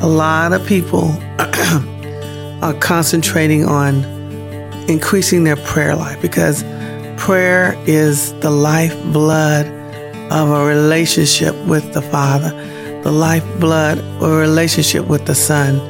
a 0.00 0.06
lot 0.06 0.52
of 0.52 0.66
people 0.66 1.04
are 2.62 2.74
concentrating 2.80 3.64
on 3.64 4.04
increasing 4.88 5.44
their 5.44 5.56
prayer 5.56 5.96
life 5.96 6.20
because 6.22 6.62
prayer 7.16 7.74
is 7.86 8.32
the 8.40 8.50
lifeblood 8.50 9.66
of 10.30 10.50
a 10.50 10.64
relationship 10.64 11.54
with 11.66 11.92
the 11.94 12.02
Father, 12.02 12.50
the 13.02 13.12
lifeblood 13.12 13.98
of 13.98 14.22
a 14.22 14.36
relationship 14.36 15.06
with 15.06 15.26
the 15.26 15.34
Son, 15.34 15.80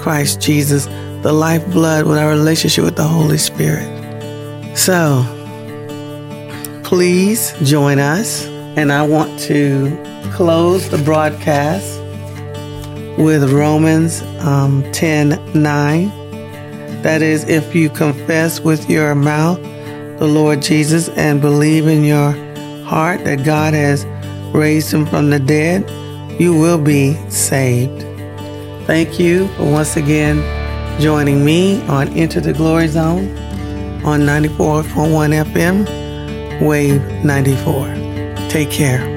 Christ 0.00 0.40
Jesus 0.40 0.86
the 1.24 1.32
lifeblood 1.32 2.04
with 2.04 2.18
our 2.18 2.28
relationship 2.28 2.84
with 2.84 2.96
the 2.96 3.02
Holy 3.02 3.38
Spirit. 3.38 3.88
So, 4.76 5.24
please 6.84 7.54
join 7.62 7.98
us. 7.98 8.53
And 8.76 8.90
I 8.92 9.06
want 9.06 9.38
to 9.40 9.96
close 10.32 10.88
the 10.88 10.98
broadcast 10.98 12.00
with 13.18 13.52
Romans 13.52 14.22
um, 14.40 14.84
10 14.92 15.40
9. 15.54 16.08
That 17.02 17.22
is, 17.22 17.44
if 17.44 17.74
you 17.74 17.90
confess 17.90 18.60
with 18.60 18.88
your 18.90 19.14
mouth 19.14 19.62
the 20.18 20.26
Lord 20.26 20.62
Jesus 20.62 21.08
and 21.10 21.40
believe 21.40 21.86
in 21.86 22.02
your 22.02 22.32
heart 22.84 23.24
that 23.24 23.44
God 23.44 23.74
has 23.74 24.04
raised 24.54 24.92
him 24.92 25.06
from 25.06 25.30
the 25.30 25.38
dead, 25.38 25.88
you 26.40 26.56
will 26.56 26.78
be 26.78 27.14
saved. 27.30 28.02
Thank 28.86 29.20
you 29.20 29.48
for 29.48 29.70
once 29.70 29.96
again 29.96 30.42
joining 31.00 31.44
me 31.44 31.82
on 31.86 32.08
Enter 32.08 32.40
the 32.40 32.52
Glory 32.52 32.88
Zone 32.88 33.36
on 34.04 34.20
94.1 34.20 35.44
FM, 35.52 36.60
Wave 36.60 37.02
94. 37.24 38.03
Take 38.54 38.70
care. 38.70 39.13